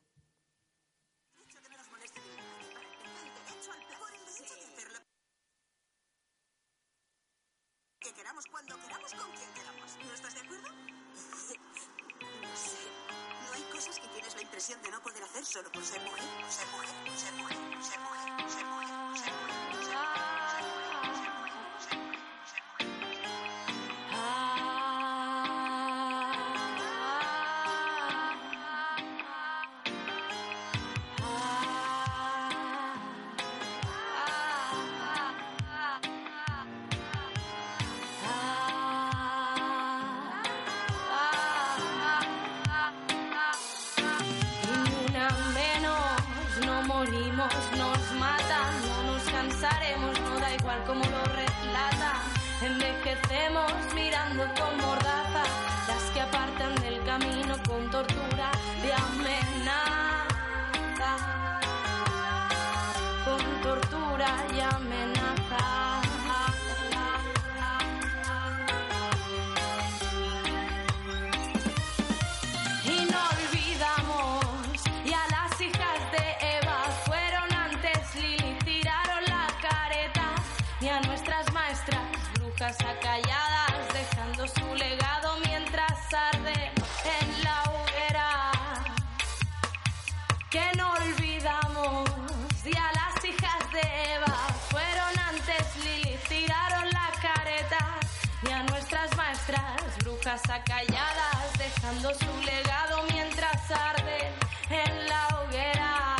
[100.31, 104.31] Brujas acalladas, dejando su legado mientras arde
[104.69, 106.15] en la hoguera.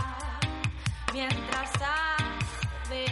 [1.13, 3.05] Mientras arde.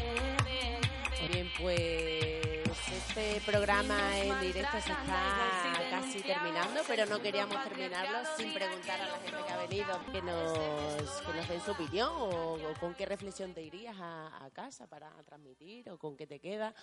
[1.27, 8.53] Bien, pues este programa en directo se está casi terminando, pero no queríamos terminarlo sin
[8.53, 12.55] preguntar a la gente que ha venido que nos, que nos den su opinión o,
[12.55, 16.39] o con qué reflexión te irías a, a casa para transmitir o con qué te
[16.39, 16.73] queda.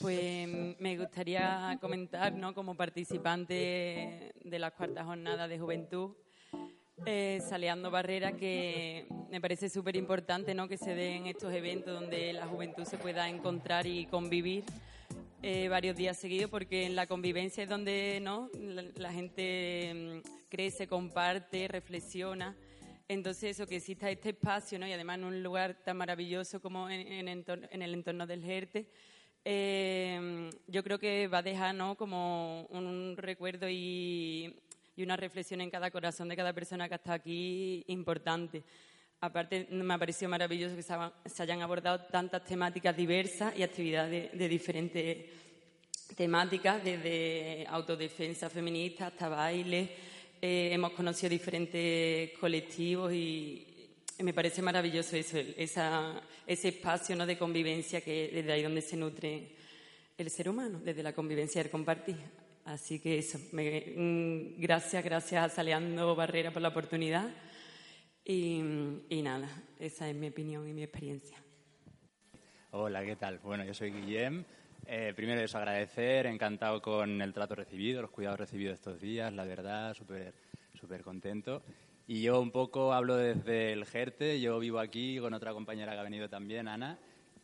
[0.00, 0.48] Pues
[0.78, 2.54] me gustaría comentar, ¿no?
[2.54, 6.12] como participante de las cuartas jornadas de juventud,
[7.06, 10.68] eh, Saleando Barrera, que me parece súper importante ¿no?
[10.68, 14.64] que se den estos eventos donde la juventud se pueda encontrar y convivir
[15.42, 18.50] eh, varios días seguidos, porque en la convivencia es donde ¿no?
[18.58, 19.92] la, la gente
[20.24, 22.54] mm, crece, comparte, reflexiona.
[23.08, 24.86] Entonces, eso, que exista este espacio, ¿no?
[24.86, 28.42] y además en un lugar tan maravilloso como en, en entor- en el entorno del
[28.44, 28.86] Jerte,
[29.44, 34.54] eh, yo creo que va a dejar como un recuerdo y,
[34.98, 38.62] una reflexión en cada corazón de cada persona que está aquí importante.
[39.22, 44.38] Aparte, me ha parecido maravilloso que se, hayan abordado tantas temáticas diversas y actividades de,
[44.38, 45.16] de diferentes
[46.14, 49.88] temáticas, desde autodefensa feminista hasta baile.
[50.42, 53.69] Eh, hemos conocido diferentes colectivos y
[54.22, 57.26] me parece maravilloso eso, esa- ese espacio ¿no?
[57.26, 59.52] de convivencia que desde ahí donde se nutre
[60.18, 62.16] el ser humano, desde la convivencia y el compartir.
[62.66, 67.28] Así que eso, me- mm, gracias, gracias a Saleando Barrera por la oportunidad.
[68.24, 68.60] Y,
[69.08, 69.48] y nada,
[69.78, 71.36] esa es mi opinión y mi experiencia.
[72.72, 73.38] Hola, ¿qué tal?
[73.38, 74.44] Bueno, yo soy Guillem.
[74.86, 79.44] Eh, primero eso, agradecer, encantado con el trato recibido, los cuidados recibidos estos días, la
[79.44, 80.34] verdad, súper
[80.78, 81.62] súper contento.
[82.12, 85.98] Y yo un poco hablo desde el Jerte, yo vivo aquí con otra compañera que
[85.98, 86.98] ha venido también, Ana.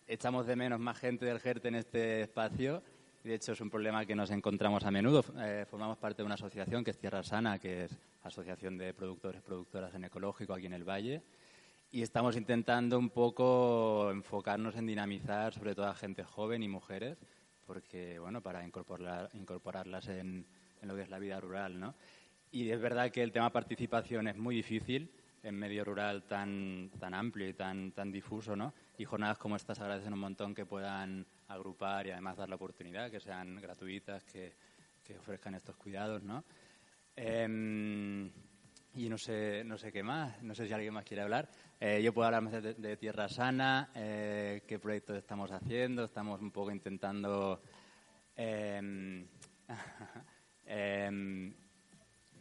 [0.09, 2.83] Echamos de menos más gente del Jerte en este espacio
[3.23, 5.25] y de hecho es un problema que nos encontramos a menudo.
[5.39, 9.41] Eh, formamos parte de una asociación que es Tierra Sana, que es Asociación de Productores
[9.41, 11.23] Productoras en Ecológico aquí en el Valle.
[11.93, 17.19] Y estamos intentando un poco enfocarnos en dinamizar sobre todo a gente joven y mujeres,
[17.69, 20.45] porque, bueno, para incorporar, incorporarlas en,
[20.83, 21.95] en lo que es la vida rural, ¿no?
[22.53, 25.11] Y es verdad que el tema participación es muy difícil
[25.43, 28.75] en medio rural tan, tan amplio y tan, tan difuso, ¿no?
[28.99, 33.11] Y jornadas como estas agradecen un montón que puedan agrupar y además dar la oportunidad,
[33.11, 34.55] que sean gratuitas, que,
[35.05, 36.45] que ofrezcan estos cuidados, ¿no?
[37.15, 38.31] Em,
[38.95, 41.49] y no sé, no sé qué más, no sé si alguien más quiere hablar.
[41.79, 46.41] Eh, yo puedo hablar más de, de Tierra Sana, eh, qué proyectos estamos haciendo, estamos
[46.41, 47.61] un poco intentando
[48.35, 49.27] em,
[50.67, 51.36] em,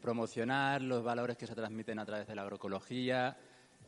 [0.06, 3.36] promocionar los valores que se transmiten a través de la agroecología,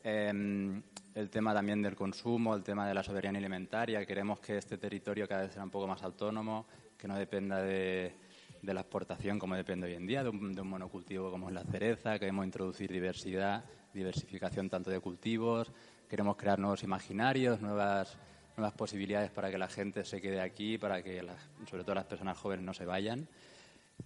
[0.03, 0.81] em,
[1.13, 4.03] el tema también del consumo, el tema de la soberanía alimentaria.
[4.03, 6.65] Queremos que este territorio cada vez sea un poco más autónomo,
[6.97, 8.15] que no dependa de,
[8.63, 11.63] la exportación como depende hoy en día, de un, de un monocultivo como es la
[11.63, 12.17] cereza.
[12.17, 13.63] Queremos introducir diversidad,
[13.93, 15.71] diversificación tanto de cultivos.
[16.09, 18.17] Queremos crear nuevos imaginarios, nuevas,
[18.57, 22.05] nuevas posibilidades para que la gente se quede aquí, para que las- sobre todo las
[22.05, 23.27] personas jóvenes no se vayan.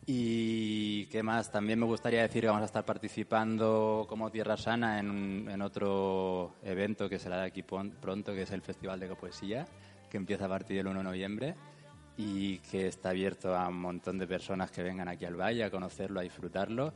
[0.05, 4.99] Y qué más, también me gustaría decir que vamos a estar participando como Tierra Sana
[4.99, 9.67] en, en otro evento que será de aquí pronto, que es el Festival de Poesía,
[10.09, 11.55] que empieza a partir del 1 de noviembre
[12.17, 15.71] y que está abierto a un montón de personas que vengan aquí al valle a
[15.71, 16.93] conocerlo, a disfrutarlo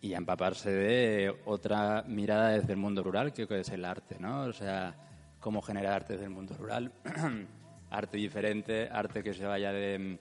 [0.00, 4.42] y a empaparse de otra mirada desde el mundo rural, que es el arte, ¿no?
[4.42, 4.94] O sea,
[5.40, 6.92] cómo generar arte desde el mundo rural,
[7.90, 10.18] arte diferente, arte que se vaya de,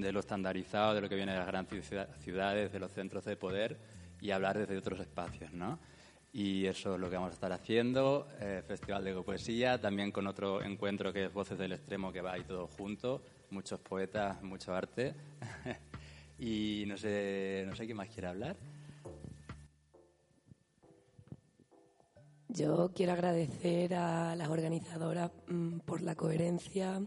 [0.00, 3.24] de lo estandarizado, de lo que viene de las grandes ciudad- ciudades, de los centros
[3.24, 3.76] de poder
[4.20, 5.78] y hablar desde otros espacios, ¿no?
[6.32, 10.26] Y eso es lo que vamos a estar haciendo, eh, Festival de Poesía, también con
[10.26, 14.74] otro encuentro que es Voces del Extremo, que va ahí todo junto, muchos poetas, mucho
[14.74, 15.14] arte.
[16.38, 18.56] y no sé, no sé quién más quiere hablar.
[22.48, 27.00] Yo quiero agradecer a las organizadoras mm, por la coherencia,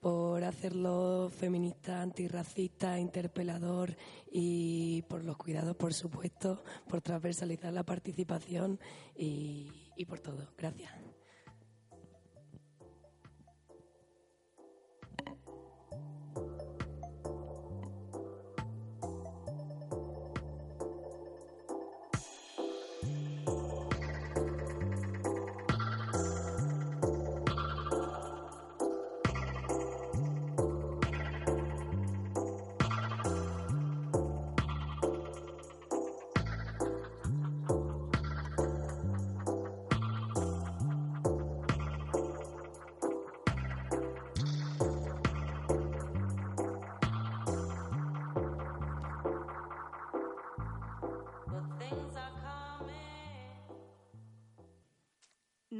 [0.00, 3.96] por hacerlo feminista, antirracista, interpelador
[4.30, 8.80] y por los cuidados, por supuesto, por transversalizar la participación
[9.16, 10.48] y, y por todo.
[10.56, 11.09] Gracias.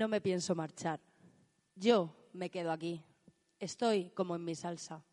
[0.01, 0.98] No me pienso marchar.
[1.76, 3.05] Yo me quedo aquí.
[3.59, 5.05] Estoy como en mi salsa.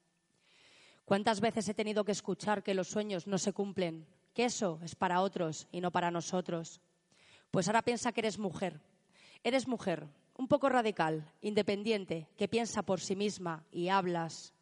[1.03, 4.07] ¿Cuántas veces he tenido que escuchar que los sueños no se cumplen?
[4.33, 6.79] Que eso es para otros y no para nosotros.
[7.51, 8.79] Pues ahora piensa que eres mujer.
[9.43, 10.07] Eres mujer,
[10.37, 14.53] un poco radical, independiente, que piensa por sí misma y hablas.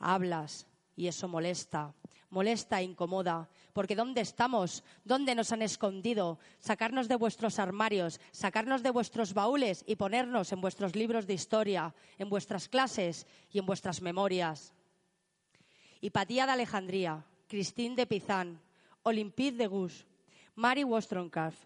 [0.00, 1.94] Hablas y eso molesta.
[2.34, 3.48] Molesta incomoda.
[3.72, 4.82] Porque ¿dónde estamos?
[5.04, 6.40] ¿Dónde nos han escondido?
[6.58, 11.94] Sacarnos de vuestros armarios, sacarnos de vuestros baúles y ponernos en vuestros libros de historia,
[12.18, 14.74] en vuestras clases y en vuestras memorias.
[16.00, 18.60] Hipatía de Alejandría, Christine de Pizán,
[19.04, 20.04] Olympique de Gus,
[20.56, 21.62] Mary Wollstonecraft,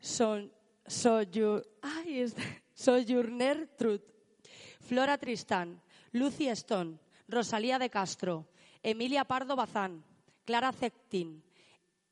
[0.00, 0.50] Son,
[0.86, 1.66] Sojourner
[3.78, 4.02] Truth,
[4.80, 6.98] Flora Tristán, Lucy Stone,
[7.28, 8.46] Rosalía de Castro,
[8.82, 10.02] Emilia Pardo Bazán,
[10.44, 11.42] Clara Zetkin,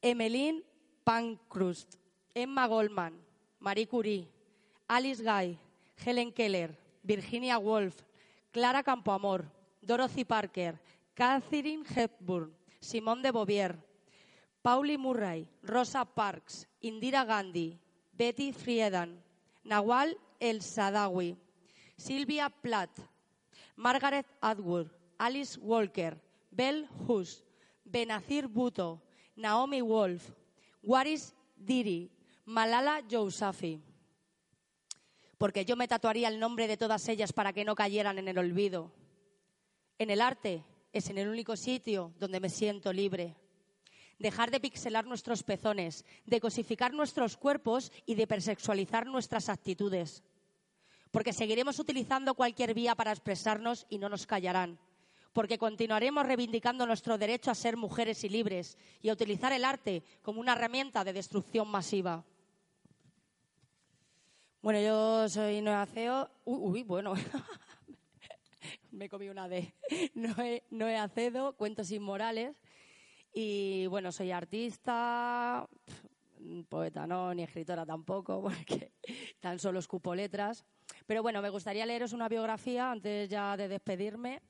[0.03, 0.63] Emmeline
[1.05, 1.97] Pankhurst,
[2.35, 3.15] Emma Goldman,
[3.61, 4.29] Marie Curie,
[4.89, 5.59] Alice Guy,
[6.05, 7.95] Helen Keller, Virginia Woolf,
[8.53, 9.45] Clara Campoamor,
[9.81, 10.79] Dorothy Parker,
[11.15, 12.51] Catherine Hepburn,
[12.81, 13.77] Simone de Beauvoir,
[14.63, 17.79] Pauli Murray, Rosa Parks, Indira Gandhi,
[18.13, 19.21] Betty Friedan,
[19.65, 21.37] Nawal El Sadawi,
[21.97, 23.01] Sylvia Plath,
[23.77, 26.17] Margaret Atwood, Alice Walker,
[26.55, 27.45] Bell Hus,
[27.85, 29.03] Benazir Bhutto,
[29.37, 30.31] Naomi Wolf,
[30.83, 32.11] Waris Diri,
[32.45, 33.81] Malala Yousafzai.
[35.37, 38.39] Porque yo me tatuaría el nombre de todas ellas para que no cayeran en el
[38.39, 38.93] olvido.
[39.99, 43.37] En el arte es en el único sitio donde me siento libre.
[44.19, 50.23] Dejar de pixelar nuestros pezones, de cosificar nuestros cuerpos y de hipersexualizar nuestras actitudes.
[51.11, 54.79] Porque seguiremos utilizando cualquier vía para expresarnos y no nos callarán.
[55.35, 60.05] Porque continuaremos reivindicando nuestro derecho a ser mujeres y libres y a utilizar el arte
[60.23, 62.25] como una herramienta de destrucción masiva.
[64.63, 66.31] Bueno, yo soy Noé CEO.
[66.45, 67.15] Uy, uy, bueno.
[68.93, 69.75] Me comí una de
[70.15, 72.57] Noé, Noé Acedo, Cuentos Inmorales.
[73.33, 75.69] Y bueno, soy artista,
[76.69, 78.93] poeta no, ni escritora tampoco, porque
[79.41, 80.65] tan solo escupo letras.
[81.07, 84.41] Pero bueno, me gustaría leeros una biografía antes ya de despedirme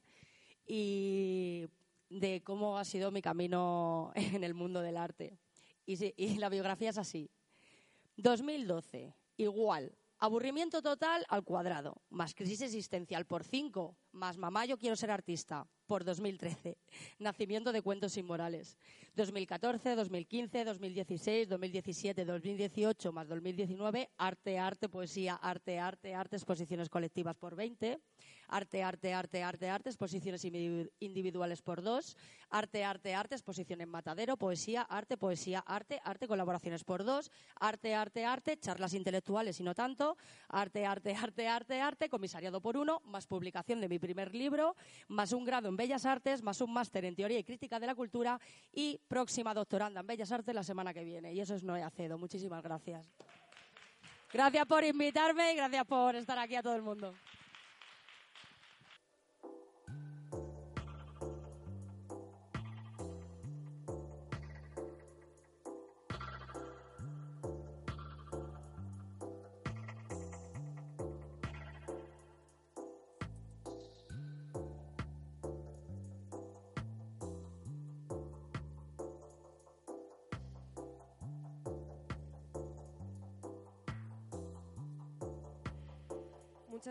[0.67, 1.67] y
[2.09, 5.39] de cómo ha sido mi camino en el mundo del arte.
[5.87, 7.31] Y, la biografía es así.
[8.17, 9.95] 2012, igual.
[10.19, 15.67] Aburrimiento total al cuadrado, más crisis existencial por 5, más mamá yo quiero ser artista
[15.87, 16.79] por 2013.
[17.19, 18.79] Nacimiento de cuentos inmorales.
[19.17, 27.37] 2014, 2015, 2016, 2017, 2018 más 2019, arte, arte, poesía, arte, arte, arte, exposiciones colectivas
[27.37, 28.01] por 20,
[28.49, 32.17] arte, arte, arte, arte, arte, exposiciones individu- individuales por 2,
[32.51, 37.95] arte, arte, arte, exposición en matadero, poesía, arte, poesía, arte, arte, colaboraciones por 2, arte,
[37.95, 40.17] arte, arte, charlas intelectuales y no tanto,
[40.49, 44.77] arte, arte, arte, arte, arte, comisariado por 1, más publicación de mi primer libro,
[45.09, 47.95] más un grado en Bellas Artes, más un máster en Teoría y Crítica de la
[47.95, 48.39] Cultura
[48.71, 51.33] y próxima doctoranda en Bellas Artes la semana que viene.
[51.33, 52.19] Y eso es Noé Acedo.
[52.19, 53.11] Muchísimas gracias.
[54.31, 57.15] Gracias por invitarme y gracias por estar aquí a todo el mundo.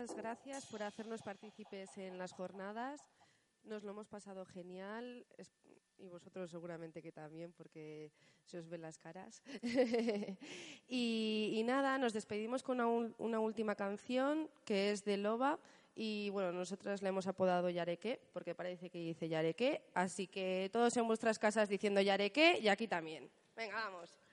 [0.04, 3.00] Muchas gracias por hacernos partícipes en las jornadas.
[3.62, 5.26] Nos lo hemos pasado genial
[5.96, 8.12] y vosotros seguramente que también porque
[8.44, 9.42] se os ven las caras.
[10.88, 15.58] y, nada, nos despedimos con una, una última canción que es de Loba
[15.94, 20.94] y bueno, nosotras la hemos apodado Yareque porque parece que dice Yareque, así que todos
[20.98, 23.30] en vuestras casas diciendo Yareque y aquí también.
[23.56, 24.23] Venga, vamos.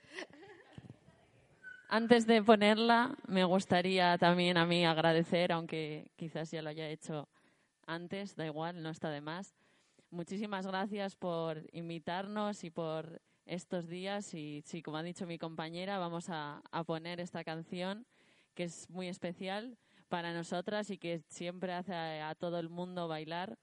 [1.94, 7.28] Antes de ponerla, me gustaría también a mí agradecer, aunque quizás ya lo haya hecho
[7.86, 9.54] antes, da igual, no está de más.
[10.08, 14.32] Muchísimas gracias por invitarnos y por estos días.
[14.32, 18.06] Y sí, como ha dicho mi compañera, vamos a, a poner esta canción
[18.54, 19.76] que es muy especial
[20.08, 23.58] para nosotras y que siempre hace a, a todo el mundo bailar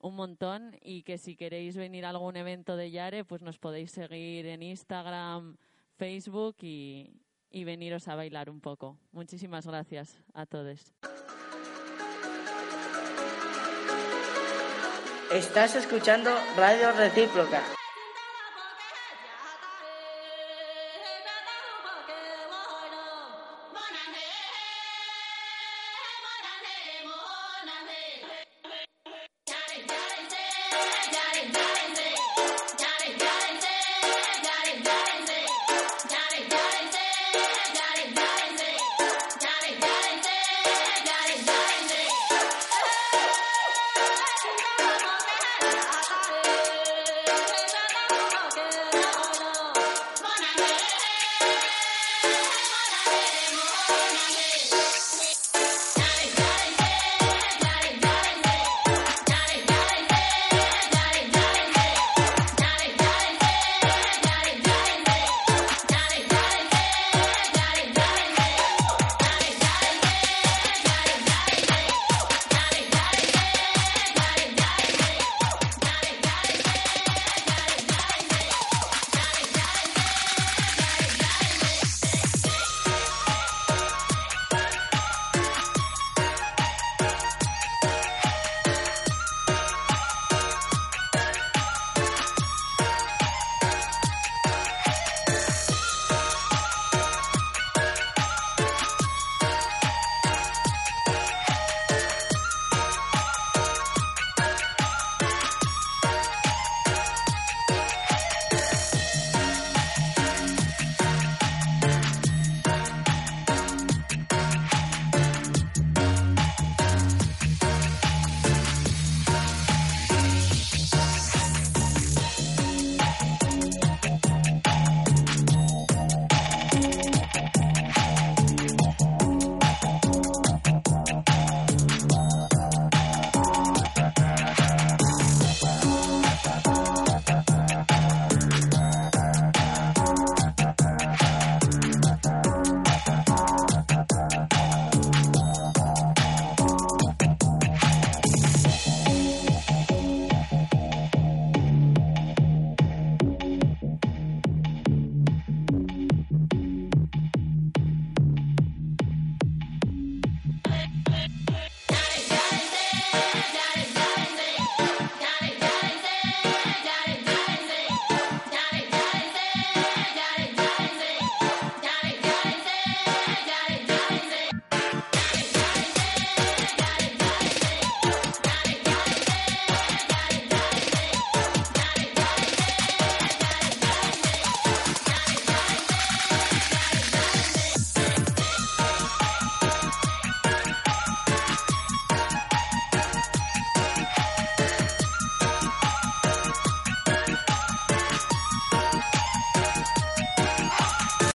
[0.00, 3.92] un montón y que si queréis venir a algún evento de Yare, pues nos podéis
[3.92, 5.56] seguir en Instagram,
[5.96, 8.98] Facebook y, y veniros a bailar un poco.
[9.12, 10.94] Muchísimas gracias a todos.
[15.32, 17.62] Estás escuchando Radio Recíproca.